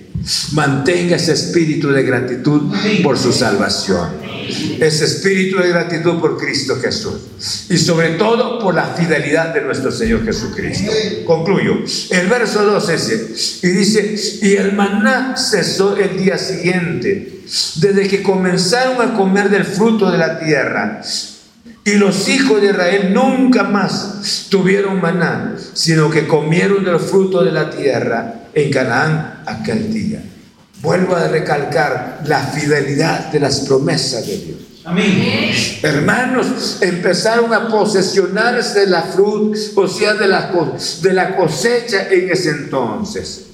Mantenga 0.54 1.16
ese 1.16 1.34
espíritu 1.34 1.90
de 1.90 2.04
gratitud 2.04 2.74
por 3.04 3.18
su 3.18 3.32
salvación 3.32 4.30
ese 4.80 5.06
espíritu 5.06 5.60
de 5.60 5.70
gratitud 5.70 6.20
por 6.20 6.38
Cristo 6.38 6.78
Jesús 6.82 7.14
y 7.70 7.78
sobre 7.78 8.12
todo 8.12 8.60
por 8.60 8.74
la 8.74 8.86
fidelidad 8.86 9.54
de 9.54 9.62
nuestro 9.62 9.92
Señor 9.92 10.26
Jesucristo. 10.26 10.92
Concluyo. 11.26 11.78
El 12.10 12.28
verso 12.28 12.64
2 12.64 12.90
es 12.90 13.64
y 13.64 13.68
dice, 13.68 14.16
y 14.42 14.56
el 14.56 14.74
maná 14.74 15.36
cesó 15.38 15.98
el 15.98 16.18
día 16.18 16.38
siguiente, 16.38 17.42
desde 17.76 18.08
que 18.08 18.24
comenzaron 18.24 19.02
a 19.02 19.14
comer 19.16 19.50
del 19.50 19.66
fruto 19.66 20.12
de 20.12 20.18
la 20.18 20.40
tierra. 20.40 21.02
Y 21.86 21.94
los 21.94 22.28
hijos 22.28 22.62
de 22.62 22.68
Israel 22.68 23.14
nunca 23.14 23.64
más 23.64 24.48
tuvieron 24.50 25.02
maná, 25.02 25.56
sino 25.74 26.10
que 26.10 26.28
comieron 26.28 26.84
del 26.84 27.00
fruto 27.00 27.44
de 27.44 27.52
la 27.52 27.70
tierra 27.72 28.44
en 28.54 28.72
Canaán 28.72 29.29
aquel 29.46 29.94
día. 29.94 30.24
Vuelvo 30.82 31.16
a 31.16 31.28
recalcar 31.28 32.22
la 32.26 32.40
fidelidad 32.40 33.32
de 33.32 33.40
las 33.40 33.62
promesas 33.62 34.26
de 34.26 34.38
Dios. 34.38 34.58
Amén. 34.86 35.52
Hermanos, 35.84 36.78
empezaron 36.82 37.54
a 37.54 37.68
posesionarse 37.68 38.82
de 38.82 38.88
la 38.88 39.02
fruta, 39.02 39.58
o 39.76 39.88
sea, 39.88 40.14
de 40.14 40.28
la, 40.28 40.52
de 41.02 41.14
la 41.14 41.36
cosecha 41.36 42.08
en 42.10 42.32
ese 42.32 42.50
entonces. 42.50 43.46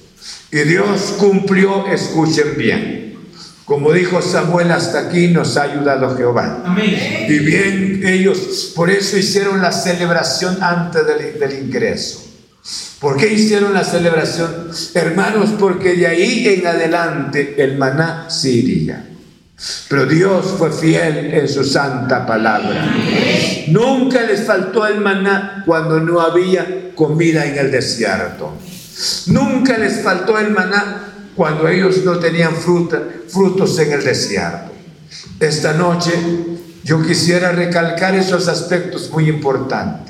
Y 0.52 0.58
Dios 0.58 1.16
cumplió, 1.18 1.86
escuchen 1.88 2.56
bien. 2.56 3.18
Como 3.64 3.92
dijo 3.92 4.22
Samuel, 4.22 4.70
hasta 4.70 5.00
aquí 5.00 5.28
nos 5.28 5.56
ha 5.56 5.62
ayudado 5.62 6.16
Jehová. 6.16 6.62
Amén. 6.64 7.26
Y 7.28 7.40
bien, 7.40 8.00
ellos 8.06 8.72
por 8.76 8.88
eso 8.88 9.16
hicieron 9.16 9.60
la 9.60 9.72
celebración 9.72 10.62
antes 10.62 11.02
del, 11.04 11.40
del 11.40 11.64
ingreso. 11.64 12.25
¿Por 13.06 13.16
qué 13.18 13.32
hicieron 13.32 13.72
la 13.72 13.84
celebración? 13.84 14.68
Hermanos, 14.92 15.50
porque 15.60 15.94
de 15.94 16.08
ahí 16.08 16.48
en 16.48 16.66
adelante 16.66 17.54
el 17.56 17.78
maná 17.78 18.28
se 18.28 18.50
iría. 18.50 19.06
Pero 19.88 20.06
Dios 20.06 20.46
fue 20.58 20.72
fiel 20.72 21.32
en 21.32 21.48
su 21.48 21.62
santa 21.62 22.26
palabra. 22.26 22.96
Nunca 23.68 24.22
les 24.22 24.42
faltó 24.42 24.88
el 24.88 25.00
maná 25.00 25.62
cuando 25.64 26.00
no 26.00 26.20
había 26.20 26.90
comida 26.96 27.46
en 27.46 27.56
el 27.56 27.70
desierto. 27.70 28.54
Nunca 29.26 29.78
les 29.78 30.00
faltó 30.00 30.36
el 30.40 30.50
maná 30.50 31.28
cuando 31.36 31.68
ellos 31.68 32.04
no 32.04 32.18
tenían 32.18 32.56
fruta, 32.56 33.00
frutos 33.28 33.78
en 33.78 33.92
el 33.92 34.02
desierto. 34.02 34.72
Esta 35.38 35.74
noche 35.74 36.10
yo 36.82 37.00
quisiera 37.06 37.52
recalcar 37.52 38.16
esos 38.16 38.48
aspectos 38.48 39.08
muy 39.12 39.28
importantes. 39.28 40.05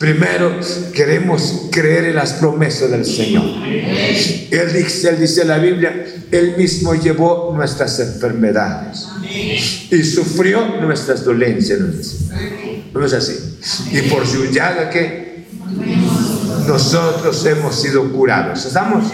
Primero, 0.00 0.58
queremos 0.94 1.68
creer 1.70 2.06
en 2.06 2.14
las 2.16 2.32
promesas 2.32 2.90
del 2.90 3.04
Señor. 3.04 3.44
Él 3.66 4.72
dice, 4.72 5.10
él 5.10 5.20
dice 5.20 5.44
la 5.44 5.58
Biblia, 5.58 6.06
Él 6.30 6.54
mismo 6.56 6.94
llevó 6.94 7.52
nuestras 7.54 8.00
enfermedades 8.00 9.06
y 9.90 10.02
sufrió 10.02 10.80
nuestras 10.80 11.22
dolencias. 11.22 11.80
No 12.94 13.04
es 13.04 13.12
así. 13.12 13.58
Y 13.92 14.00
por 14.08 14.26
su 14.26 14.46
llaga 14.46 14.88
que 14.88 15.44
nosotros 16.66 17.44
hemos 17.44 17.78
sido 17.78 18.10
curados. 18.10 18.64
¿Estamos? 18.64 19.04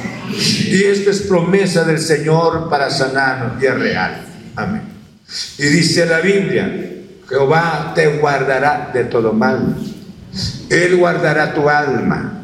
Y 0.68 0.84
esto 0.84 1.10
es 1.10 1.22
promesa 1.22 1.82
del 1.82 1.98
Señor 1.98 2.70
para 2.70 2.90
sanarnos 2.90 3.60
y 3.60 3.66
es 3.66 3.74
real. 3.74 4.24
Amén. 4.54 4.82
Y 5.58 5.66
dice 5.66 6.06
la 6.06 6.20
Biblia, 6.20 6.72
Jehová 7.28 7.90
te 7.92 8.06
guardará 8.18 8.92
de 8.94 9.02
todo 9.06 9.32
mal. 9.32 9.74
Él 10.70 10.96
guardará 10.96 11.54
tu 11.54 11.68
alma. 11.68 12.42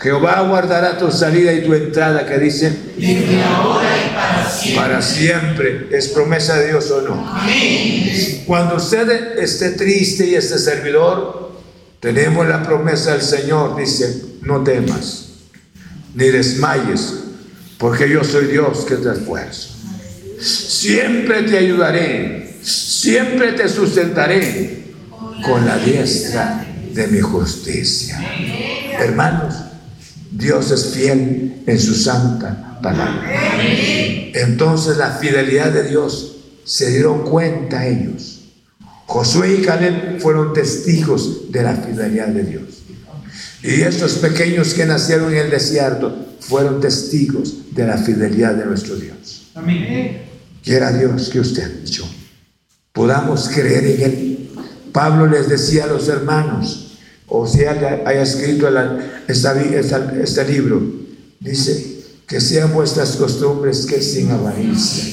Jehová 0.00 0.42
guardará 0.42 0.96
tu 0.96 1.10
salida 1.10 1.52
y 1.52 1.64
tu 1.64 1.74
entrada, 1.74 2.24
que 2.24 2.38
dice, 2.38 2.72
ahora 3.44 3.88
y 3.96 4.14
para 4.14 4.48
siempre. 4.48 4.80
Para 4.80 5.02
siempre. 5.02 5.88
¿Es 5.90 6.08
promesa 6.08 6.56
de 6.56 6.68
Dios 6.68 6.90
o 6.90 7.02
no? 7.02 7.34
Cuando 8.46 8.76
usted 8.76 9.38
esté 9.38 9.70
triste 9.70 10.26
y 10.26 10.36
esté 10.36 10.58
servidor, 10.58 11.52
tenemos 11.98 12.46
la 12.46 12.62
promesa 12.62 13.12
del 13.12 13.22
Señor, 13.22 13.76
dice, 13.76 14.22
no 14.42 14.62
temas, 14.62 15.30
ni 16.14 16.28
desmayes, 16.28 17.14
porque 17.76 18.08
yo 18.08 18.22
soy 18.22 18.46
Dios 18.46 18.84
que 18.84 18.96
te 18.96 19.10
esfuerzo. 19.10 19.74
Siempre 20.40 21.42
te 21.42 21.58
ayudaré, 21.58 22.54
siempre 22.62 23.52
te 23.52 23.68
sustentaré 23.68 24.84
con 25.42 25.66
la 25.66 25.76
diestra 25.78 26.67
de 26.94 27.06
mi 27.08 27.20
justicia. 27.20 28.20
Hermanos, 28.98 29.54
Dios 30.30 30.70
es 30.70 30.94
fiel 30.94 31.62
en 31.66 31.80
su 31.80 31.94
santa 31.94 32.78
palabra. 32.82 33.58
Entonces 34.34 34.96
la 34.96 35.12
fidelidad 35.12 35.72
de 35.72 35.88
Dios 35.88 36.36
se 36.64 36.90
dieron 36.90 37.24
cuenta 37.24 37.86
ellos. 37.86 38.40
Josué 39.06 39.54
y 39.54 39.62
Caleb 39.62 40.20
fueron 40.20 40.52
testigos 40.52 41.50
de 41.50 41.62
la 41.62 41.74
fidelidad 41.74 42.28
de 42.28 42.44
Dios. 42.44 42.64
Y 43.62 43.80
estos 43.80 44.14
pequeños 44.14 44.74
que 44.74 44.84
nacieron 44.84 45.32
en 45.32 45.46
el 45.46 45.50
desierto 45.50 46.26
fueron 46.40 46.80
testigos 46.80 47.74
de 47.74 47.86
la 47.86 47.96
fidelidad 47.96 48.54
de 48.54 48.66
nuestro 48.66 48.96
Dios. 48.96 49.50
Amén. 49.54 50.22
Quiera 50.62 50.92
Dios 50.92 51.30
que 51.30 51.40
usted 51.40 51.84
yo 51.84 52.04
podamos 52.98 53.48
creer 53.48 53.86
en 53.86 54.02
Él. 54.02 54.27
Pablo 54.92 55.26
les 55.26 55.48
decía 55.48 55.84
a 55.84 55.86
los 55.88 56.08
hermanos, 56.08 56.98
o 57.26 57.46
sea, 57.46 58.02
haya 58.06 58.22
escrito 58.22 58.68
este 59.28 60.44
libro, 60.50 60.82
dice, 61.40 61.98
que 62.26 62.40
sean 62.40 62.72
vuestras 62.72 63.16
costumbres 63.16 63.86
que 63.86 64.00
sin 64.00 64.30
avaricia, 64.30 65.04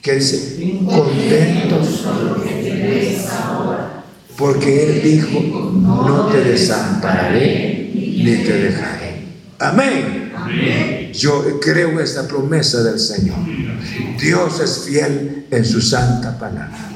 que 0.00 0.14
dice, 0.14 0.78
contentos, 0.86 2.06
porque 4.36 4.84
Él 4.84 5.02
dijo, 5.02 5.40
no 5.74 6.26
te 6.26 6.42
desampararé 6.42 7.90
ni 7.94 8.36
te 8.44 8.52
dejaré. 8.52 9.26
Amén. 9.58 11.01
Yo 11.12 11.60
creo 11.60 11.90
en 11.90 12.00
esta 12.00 12.26
promesa 12.26 12.82
del 12.82 12.98
Señor. 12.98 13.38
Dios 14.20 14.60
es 14.60 14.84
fiel 14.86 15.46
en 15.50 15.64
su 15.64 15.80
santa 15.80 16.38
palabra. 16.38 16.90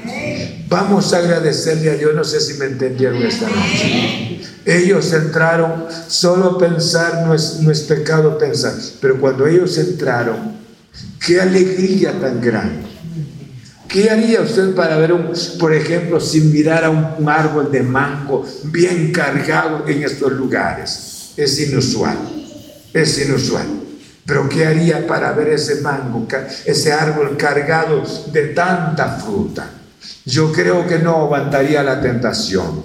Vamos 0.68 1.12
a 1.12 1.18
agradecerle 1.18 1.90
a 1.90 1.94
Dios, 1.94 2.14
no 2.14 2.24
sé 2.24 2.40
si 2.40 2.54
me 2.54 2.66
entendieron 2.66 3.22
esta 3.22 3.48
noche. 3.48 4.40
Ellos 4.64 5.12
entraron, 5.12 5.84
solo 6.08 6.58
pensar 6.58 7.24
no 7.24 7.34
es, 7.34 7.60
no 7.60 7.70
es 7.70 7.82
pecado 7.82 8.36
pensar, 8.36 8.74
pero 9.00 9.20
cuando 9.20 9.46
ellos 9.46 9.78
entraron, 9.78 10.56
qué 11.24 11.40
alegría 11.40 12.18
tan 12.20 12.40
grande. 12.40 12.86
¿Qué 13.86 14.10
haría 14.10 14.40
usted 14.40 14.74
para 14.74 14.96
ver, 14.96 15.12
un, 15.12 15.32
por 15.60 15.72
ejemplo, 15.72 16.18
sin 16.18 16.52
mirar 16.52 16.84
a 16.84 16.90
un 16.90 17.28
árbol 17.28 17.70
de 17.70 17.82
mango 17.82 18.44
bien 18.64 19.12
cargado 19.12 19.86
en 19.86 20.02
estos 20.02 20.32
lugares? 20.32 21.32
Es 21.36 21.60
inusual, 21.60 22.18
es 22.92 23.24
inusual. 23.24 23.85
Pero 24.26 24.48
¿qué 24.48 24.66
haría 24.66 25.06
para 25.06 25.32
ver 25.32 25.48
ese 25.48 25.80
mango, 25.82 26.26
ese 26.64 26.92
árbol 26.92 27.36
cargado 27.36 28.02
de 28.32 28.48
tanta 28.48 29.18
fruta? 29.18 29.70
yo 30.26 30.52
creo 30.52 30.86
que 30.86 30.98
no 30.98 31.16
aguantaría 31.16 31.82
la 31.82 32.00
tentación 32.00 32.82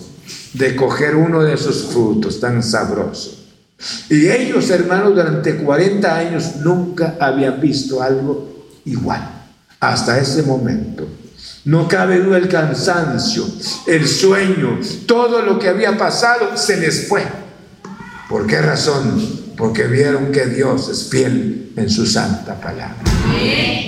de 0.54 0.76
coger 0.76 1.16
uno 1.16 1.42
de 1.42 1.56
esos 1.56 1.88
frutos 1.92 2.40
tan 2.40 2.62
sabrosos. 2.62 3.40
Y 4.10 4.30
ellos, 4.30 4.70
hermanos, 4.70 5.16
durante 5.16 5.58
40 5.58 6.16
años 6.16 6.58
nunca 6.58 7.16
habían 7.20 7.60
visto 7.60 8.02
algo 8.02 8.68
igual, 8.86 9.28
hasta 9.80 10.20
ese 10.20 10.44
momento. 10.44 11.08
No 11.66 11.88
cabe 11.88 12.20
duda 12.20 12.38
el 12.38 12.48
cansancio, 12.48 13.44
el 13.88 14.08
sueño, 14.08 14.80
todo 15.08 15.42
lo 15.42 15.58
que 15.58 15.68
había 15.68 15.98
pasado 15.98 16.56
se 16.56 16.78
les 16.78 17.08
fue. 17.08 17.24
¿Por 18.30 18.46
qué 18.46 18.62
razón? 18.62 19.41
Porque 19.62 19.86
vieron 19.86 20.34
que 20.34 20.48
Dios 20.48 20.90
es 20.90 21.08
fiel 21.10 21.72
en 21.78 21.90
su 21.90 22.06
santa 22.06 22.60
palabra. 22.60 22.98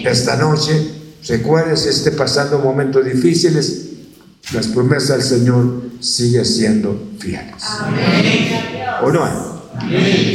Esta 0.06 0.38
noche 0.38 1.02
Recuerde 1.28 1.78
si 1.78 1.90
esté 1.90 2.12
pasando 2.12 2.60
momentos 2.60 3.06
difíciles, 3.06 3.86
las 4.52 4.68
promesas 4.68 5.10
del 5.10 5.22
Señor 5.40 5.84
siguen 6.02 6.46
siendo 6.46 7.12
fieles. 7.18 7.64
¿O 9.02 9.12
no? 9.12 9.64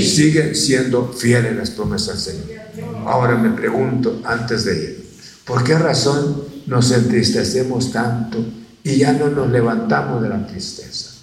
Siguen 0.00 0.54
siendo 0.54 1.12
fieles 1.12 1.54
las 1.56 1.70
promesas 1.70 2.24
del 2.24 2.36
Señor. 2.36 2.58
Ahora 3.06 3.36
me 3.36 3.50
pregunto, 3.50 4.22
antes 4.24 4.64
de 4.64 4.74
ir, 4.74 5.08
¿por 5.44 5.62
qué 5.62 5.78
razón 5.78 6.42
nos 6.66 6.90
entristecemos 6.90 7.92
tanto 7.92 8.38
y 8.82 8.96
ya 8.96 9.12
no 9.12 9.28
nos 9.28 9.50
levantamos 9.50 10.22
de 10.22 10.28
la 10.30 10.46
tristeza? 10.46 11.17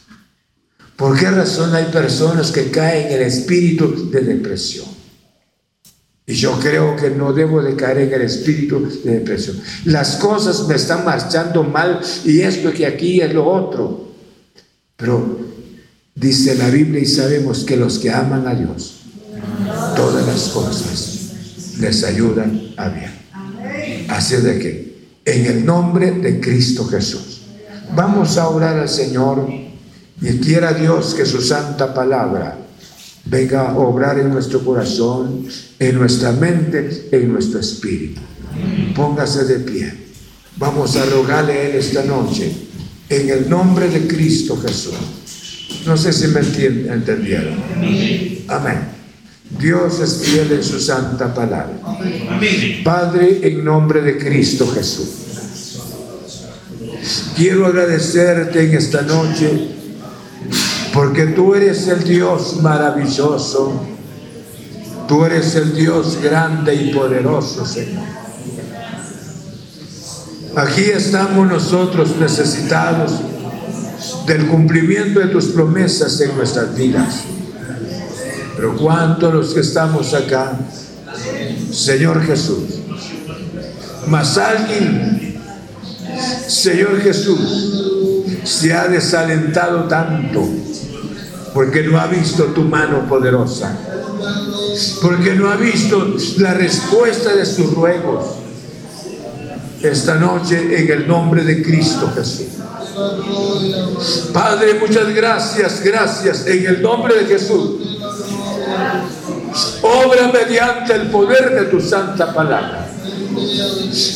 ¿Por 0.96 1.20
qué 1.20 1.30
razón 1.30 1.76
hay 1.76 1.86
personas 1.86 2.52
que 2.52 2.72
caen 2.72 3.08
en 3.08 3.14
el 3.14 3.22
espíritu 3.24 4.10
de 4.10 4.22
depresión? 4.22 4.86
Y 6.28 6.34
yo 6.34 6.58
creo 6.60 6.96
que 6.96 7.12
no 7.12 7.34
debo 7.34 7.62
de 7.62 7.76
caer 7.76 8.00
en 8.00 8.14
el 8.14 8.22
espíritu 8.22 8.90
de 9.04 9.20
depresión. 9.20 9.60
Las 9.86 10.16
cosas 10.16 10.68
me 10.68 10.76
están 10.76 11.06
marchando 11.06 11.64
mal 11.64 12.00
y 12.24 12.42
esto 12.42 12.74
que 12.74 12.86
aquí 12.86 13.22
es 13.22 13.34
lo 13.34 13.46
otro. 13.46 14.10
Pero 14.96 15.40
dice 16.16 16.56
la 16.56 16.70
Biblia 16.70 17.02
y 17.02 17.06
sabemos 17.06 17.64
que 17.64 17.78
los 17.78 18.00
que 18.00 18.10
aman 18.10 18.48
a 18.48 18.56
Dios, 18.56 19.02
todas 19.96 20.26
las 20.26 20.48
cosas 20.50 21.76
les 21.80 22.04
ayudan 22.04 22.74
a 22.78 22.90
bien. 22.90 24.08
Así 24.08 24.38
de 24.38 24.58
que, 24.58 24.96
en 25.26 25.46
el 25.46 25.66
nombre 25.66 26.12
de 26.12 26.40
Cristo 26.40 26.86
Jesús, 26.86 27.42
vamos 27.96 28.38
a 28.38 28.48
orar 28.48 28.80
al 28.80 28.90
Señor 28.90 29.48
y 30.22 30.38
quiera 30.40 30.74
Dios 30.74 31.14
que 31.14 31.26
su 31.26 31.42
santa 31.42 31.94
palabra 31.94 32.58
venga 33.26 33.70
a 33.70 33.78
obrar 33.78 34.20
en 34.20 34.30
nuestro 34.30 34.64
corazón, 34.64 35.48
en 35.80 35.96
nuestra 35.98 36.32
mente, 36.32 37.10
en 37.12 37.34
nuestro 37.34 37.60
espíritu. 37.60 38.22
Póngase 38.96 39.46
de 39.46 39.60
pie. 39.60 39.94
Vamos 40.58 40.96
a 40.96 41.06
rogarle 41.06 41.54
a 41.54 41.62
Él 41.64 41.76
esta 41.76 42.04
noche, 42.04 42.52
en 43.10 43.30
el 43.30 43.50
nombre 43.50 43.90
de 43.90 44.08
Cristo 44.08 44.58
Jesús. 44.62 44.94
No 45.86 45.98
sé 45.98 46.14
si 46.14 46.28
me 46.28 46.40
entendieron. 46.40 47.56
Amén. 48.48 48.96
Dios 49.60 50.00
es 50.00 50.22
fiel 50.24 50.52
en 50.54 50.64
su 50.64 50.80
santa 50.80 51.34
palabra. 51.34 51.78
Padre, 52.84 53.40
en 53.44 53.64
nombre 53.64 54.02
de 54.02 54.18
Cristo 54.18 54.68
Jesús. 54.68 55.10
Quiero 57.36 57.66
agradecerte 57.66 58.64
en 58.64 58.76
esta 58.76 59.02
noche 59.02 59.75
porque 60.96 61.26
tú 61.28 61.54
eres 61.54 61.90
el 61.90 62.06
Dios 62.06 62.62
maravilloso. 62.62 63.82
Tú 65.10 65.26
eres 65.26 65.54
el 65.56 65.76
Dios 65.76 66.18
grande 66.24 66.74
y 66.74 66.94
poderoso, 66.94 67.66
Señor. 67.66 68.06
Aquí 70.56 70.84
estamos 70.84 71.48
nosotros 71.48 72.16
necesitados 72.18 73.12
del 74.26 74.48
cumplimiento 74.48 75.20
de 75.20 75.28
tus 75.28 75.48
promesas 75.48 76.20
en 76.22 76.36
nuestras 76.38 76.74
vidas. 76.74 77.24
Pero 78.56 78.78
cuántos 78.78 79.34
los 79.34 79.54
que 79.54 79.60
estamos 79.60 80.14
acá, 80.14 80.58
Señor 81.72 82.24
Jesús, 82.24 82.64
más 84.08 84.38
alguien, 84.38 85.42
Señor 86.48 87.02
Jesús, 87.02 88.05
se 88.46 88.74
ha 88.74 88.88
desalentado 88.88 89.86
tanto 89.86 90.48
porque 91.54 91.84
no 91.84 92.00
ha 92.00 92.08
visto 92.08 92.46
tu 92.46 92.62
mano 92.64 93.08
poderosa, 93.08 93.78
porque 95.02 95.36
no 95.36 95.50
ha 95.50 95.56
visto 95.56 96.16
la 96.38 96.54
respuesta 96.54 97.34
de 97.36 97.46
sus 97.46 97.74
ruegos. 97.74 98.26
Esta 99.82 100.16
noche 100.16 100.82
en 100.82 100.92
el 100.92 101.08
nombre 101.08 101.44
de 101.44 101.62
Cristo 101.62 102.12
Jesús. 102.16 102.48
Padre, 104.34 104.80
muchas 104.80 105.14
gracias, 105.14 105.82
gracias 105.84 106.48
en 106.48 106.66
el 106.66 106.82
nombre 106.82 107.16
de 107.16 107.26
Jesús. 107.26 107.98
Obra 109.82 110.32
mediante 110.34 110.94
el 110.94 111.10
poder 111.10 111.56
de 111.56 111.66
tu 111.66 111.80
santa 111.80 112.34
palabra 112.34 112.90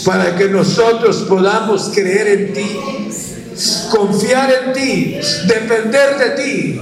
para 0.05 0.35
que 0.35 0.49
nosotros 0.49 1.25
podamos 1.27 1.91
creer 1.93 2.27
en 2.27 2.53
ti, 2.53 2.79
confiar 3.89 4.51
en 4.51 4.73
ti, 4.73 5.19
depender 5.47 6.17
de 6.17 6.29
ti. 6.31 6.81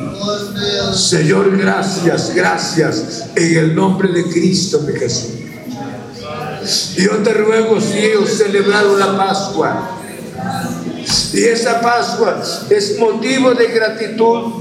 Señor, 0.94 1.58
gracias, 1.58 2.34
gracias 2.34 3.26
en 3.36 3.58
el 3.58 3.76
nombre 3.76 4.10
de 4.10 4.24
Cristo 4.26 4.80
de 4.80 5.00
Jesús. 5.00 5.32
Yo 6.98 7.12
te 7.24 7.34
ruego 7.34 7.80
si 7.80 7.98
ellos 7.98 8.30
celebraron 8.30 9.00
la 9.00 9.16
Pascua 9.16 9.92
y 11.34 11.44
esa 11.44 11.80
Pascua 11.80 12.44
es 12.70 13.00
motivo 13.00 13.54
de 13.54 13.68
gratitud, 13.68 14.54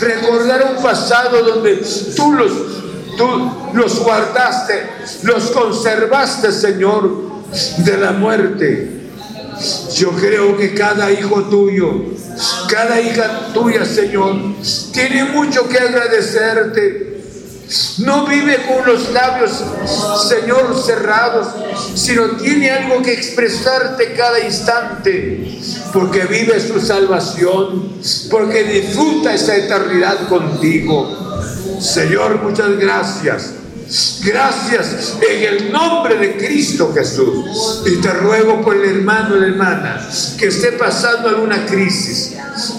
recordar 0.00 0.74
un 0.76 0.82
pasado 0.82 1.42
donde 1.42 1.82
tú 2.14 2.32
los 2.32 2.52
tú 3.16 3.28
los 3.74 4.00
guardaste, 4.02 4.88
los 5.22 5.50
conservaste, 5.50 6.52
Señor, 6.52 7.30
de 7.78 7.96
la 7.98 8.12
muerte. 8.12 8.99
Yo 9.94 10.10
creo 10.12 10.56
que 10.56 10.74
cada 10.74 11.10
hijo 11.10 11.42
tuyo, 11.44 11.92
cada 12.70 13.00
hija 13.00 13.50
tuya, 13.52 13.84
Señor, 13.84 14.36
tiene 14.92 15.24
mucho 15.24 15.68
que 15.68 15.78
agradecerte. 15.78 17.10
No 17.98 18.26
vive 18.26 18.58
con 18.66 18.84
los 18.84 19.12
labios, 19.12 19.52
Señor, 20.28 20.76
cerrados, 20.84 21.48
sino 21.94 22.30
tiene 22.32 22.70
algo 22.70 23.00
que 23.00 23.12
expresarte 23.12 24.14
cada 24.14 24.40
instante, 24.40 25.60
porque 25.92 26.24
vive 26.24 26.58
su 26.58 26.80
salvación, 26.80 27.92
porque 28.28 28.64
disfruta 28.64 29.34
esa 29.34 29.54
eternidad 29.54 30.28
contigo. 30.28 31.16
Señor, 31.80 32.42
muchas 32.42 32.76
gracias. 32.76 33.59
Gracias 34.22 35.16
en 35.28 35.42
el 35.42 35.72
nombre 35.72 36.16
de 36.16 36.36
Cristo 36.36 36.92
Jesús. 36.94 37.82
Y 37.86 37.96
te 38.00 38.12
ruego 38.12 38.62
por 38.62 38.76
el 38.76 38.98
hermano 38.98 39.34
la 39.34 39.46
hermana 39.46 40.08
que 40.38 40.46
esté 40.46 40.72
pasando 40.72 41.28
alguna 41.28 41.66
crisis. 41.66 42.34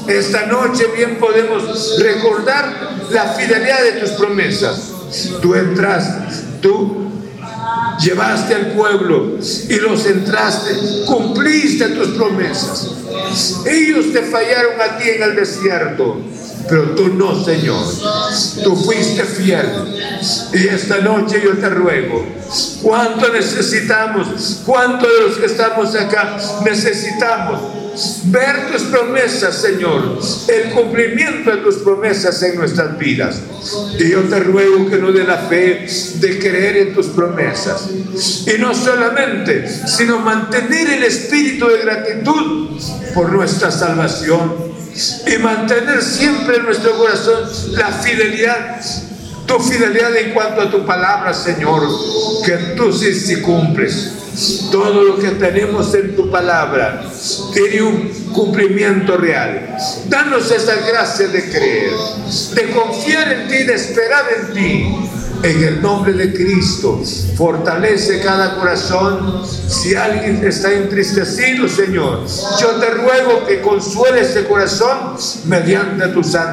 Esta 0.07 0.45
noche 0.45 0.85
bien 0.95 1.17
podemos 1.19 1.99
recordar 1.99 2.97
la 3.09 3.33
fidelidad 3.33 3.83
de 3.83 3.91
tus 3.99 4.11
promesas. 4.11 4.91
Tú 5.41 5.53
entraste, 5.53 6.35
tú 6.61 7.11
llevaste 7.99 8.55
al 8.55 8.67
pueblo 8.67 9.37
y 9.67 9.75
los 9.79 10.05
entraste, 10.05 11.03
cumpliste 11.05 11.89
tus 11.89 12.09
promesas. 12.09 12.89
Ellos 13.65 14.13
te 14.13 14.21
fallaron 14.21 14.79
a 14.79 14.97
ti 14.97 15.09
en 15.09 15.23
el 15.23 15.35
desierto 15.35 16.21
pero 16.69 16.91
tú 16.95 17.09
no, 17.09 17.43
Señor. 17.43 17.83
Tú 18.63 18.75
fuiste 18.75 19.23
fiel. 19.23 19.67
Y 20.53 20.67
esta 20.67 20.99
noche 20.99 21.41
yo 21.43 21.57
te 21.57 21.69
ruego, 21.69 22.25
¿cuánto 22.81 23.31
necesitamos? 23.31 24.61
¿Cuánto 24.65 25.07
de 25.07 25.21
los 25.27 25.37
que 25.37 25.45
estamos 25.45 25.95
acá 25.95 26.37
necesitamos? 26.63 27.81
ver 28.25 28.71
tus 28.71 28.83
promesas, 28.83 29.55
Señor, 29.55 30.19
el 30.47 30.71
cumplimiento 30.71 31.51
de 31.51 31.57
tus 31.57 31.75
promesas 31.77 32.41
en 32.43 32.55
nuestras 32.57 32.97
vidas. 32.97 33.41
Y 33.99 34.09
yo 34.09 34.21
te 34.21 34.39
ruego 34.39 34.89
que 34.89 34.97
nos 34.97 35.13
dé 35.13 35.23
la 35.23 35.37
fe 35.37 35.87
de 36.15 36.39
creer 36.39 36.77
en 36.77 36.93
tus 36.93 37.07
promesas. 37.07 37.89
Y 38.47 38.59
no 38.59 38.73
solamente, 38.73 39.67
sino 39.87 40.19
mantener 40.19 40.89
el 40.89 41.03
espíritu 41.03 41.67
de 41.67 41.79
gratitud 41.79 42.79
por 43.13 43.31
nuestra 43.31 43.71
salvación 43.71 44.70
y 45.25 45.37
mantener 45.37 46.01
siempre 46.01 46.57
en 46.57 46.65
nuestro 46.65 46.97
corazón 46.97 47.49
la 47.71 47.87
fidelidad, 47.87 48.81
tu 49.45 49.59
fidelidad 49.59 50.15
en 50.15 50.33
cuanto 50.33 50.61
a 50.61 50.71
tu 50.71 50.85
palabra, 50.85 51.33
Señor, 51.33 51.81
que 52.45 52.57
tú 52.75 52.91
sí, 52.91 53.13
sí 53.13 53.41
cumples. 53.41 54.13
Todo 54.71 55.03
lo 55.03 55.19
que 55.19 55.31
tenemos 55.31 55.93
en 55.93 56.15
tu 56.15 56.31
palabra 56.31 57.03
tiene 57.53 57.81
un 57.81 58.09
cumplimiento 58.31 59.17
real. 59.17 59.75
Danos 60.07 60.49
esa 60.51 60.75
gracia 60.87 61.27
de 61.27 61.49
creer, 61.49 61.91
de 62.55 62.71
confiar 62.71 63.33
en 63.33 63.47
ti, 63.49 63.63
de 63.63 63.73
esperar 63.73 64.25
en 64.37 64.53
ti 64.53 65.11
en 65.43 65.63
el 65.63 65.81
nombre 65.81 66.13
de 66.13 66.33
Cristo. 66.33 67.01
Fortalece 67.35 68.21
cada 68.21 68.55
corazón. 68.55 69.43
Si 69.45 69.95
alguien 69.95 70.45
está 70.45 70.71
entristecido, 70.71 71.67
Señor, 71.67 72.25
yo 72.59 72.67
te 72.79 72.89
ruego 72.91 73.45
que 73.47 73.61
consuele 73.61 74.21
ese 74.21 74.45
corazón 74.45 75.15
mediante 75.45 76.07
tu 76.09 76.23
sangre. 76.23 76.41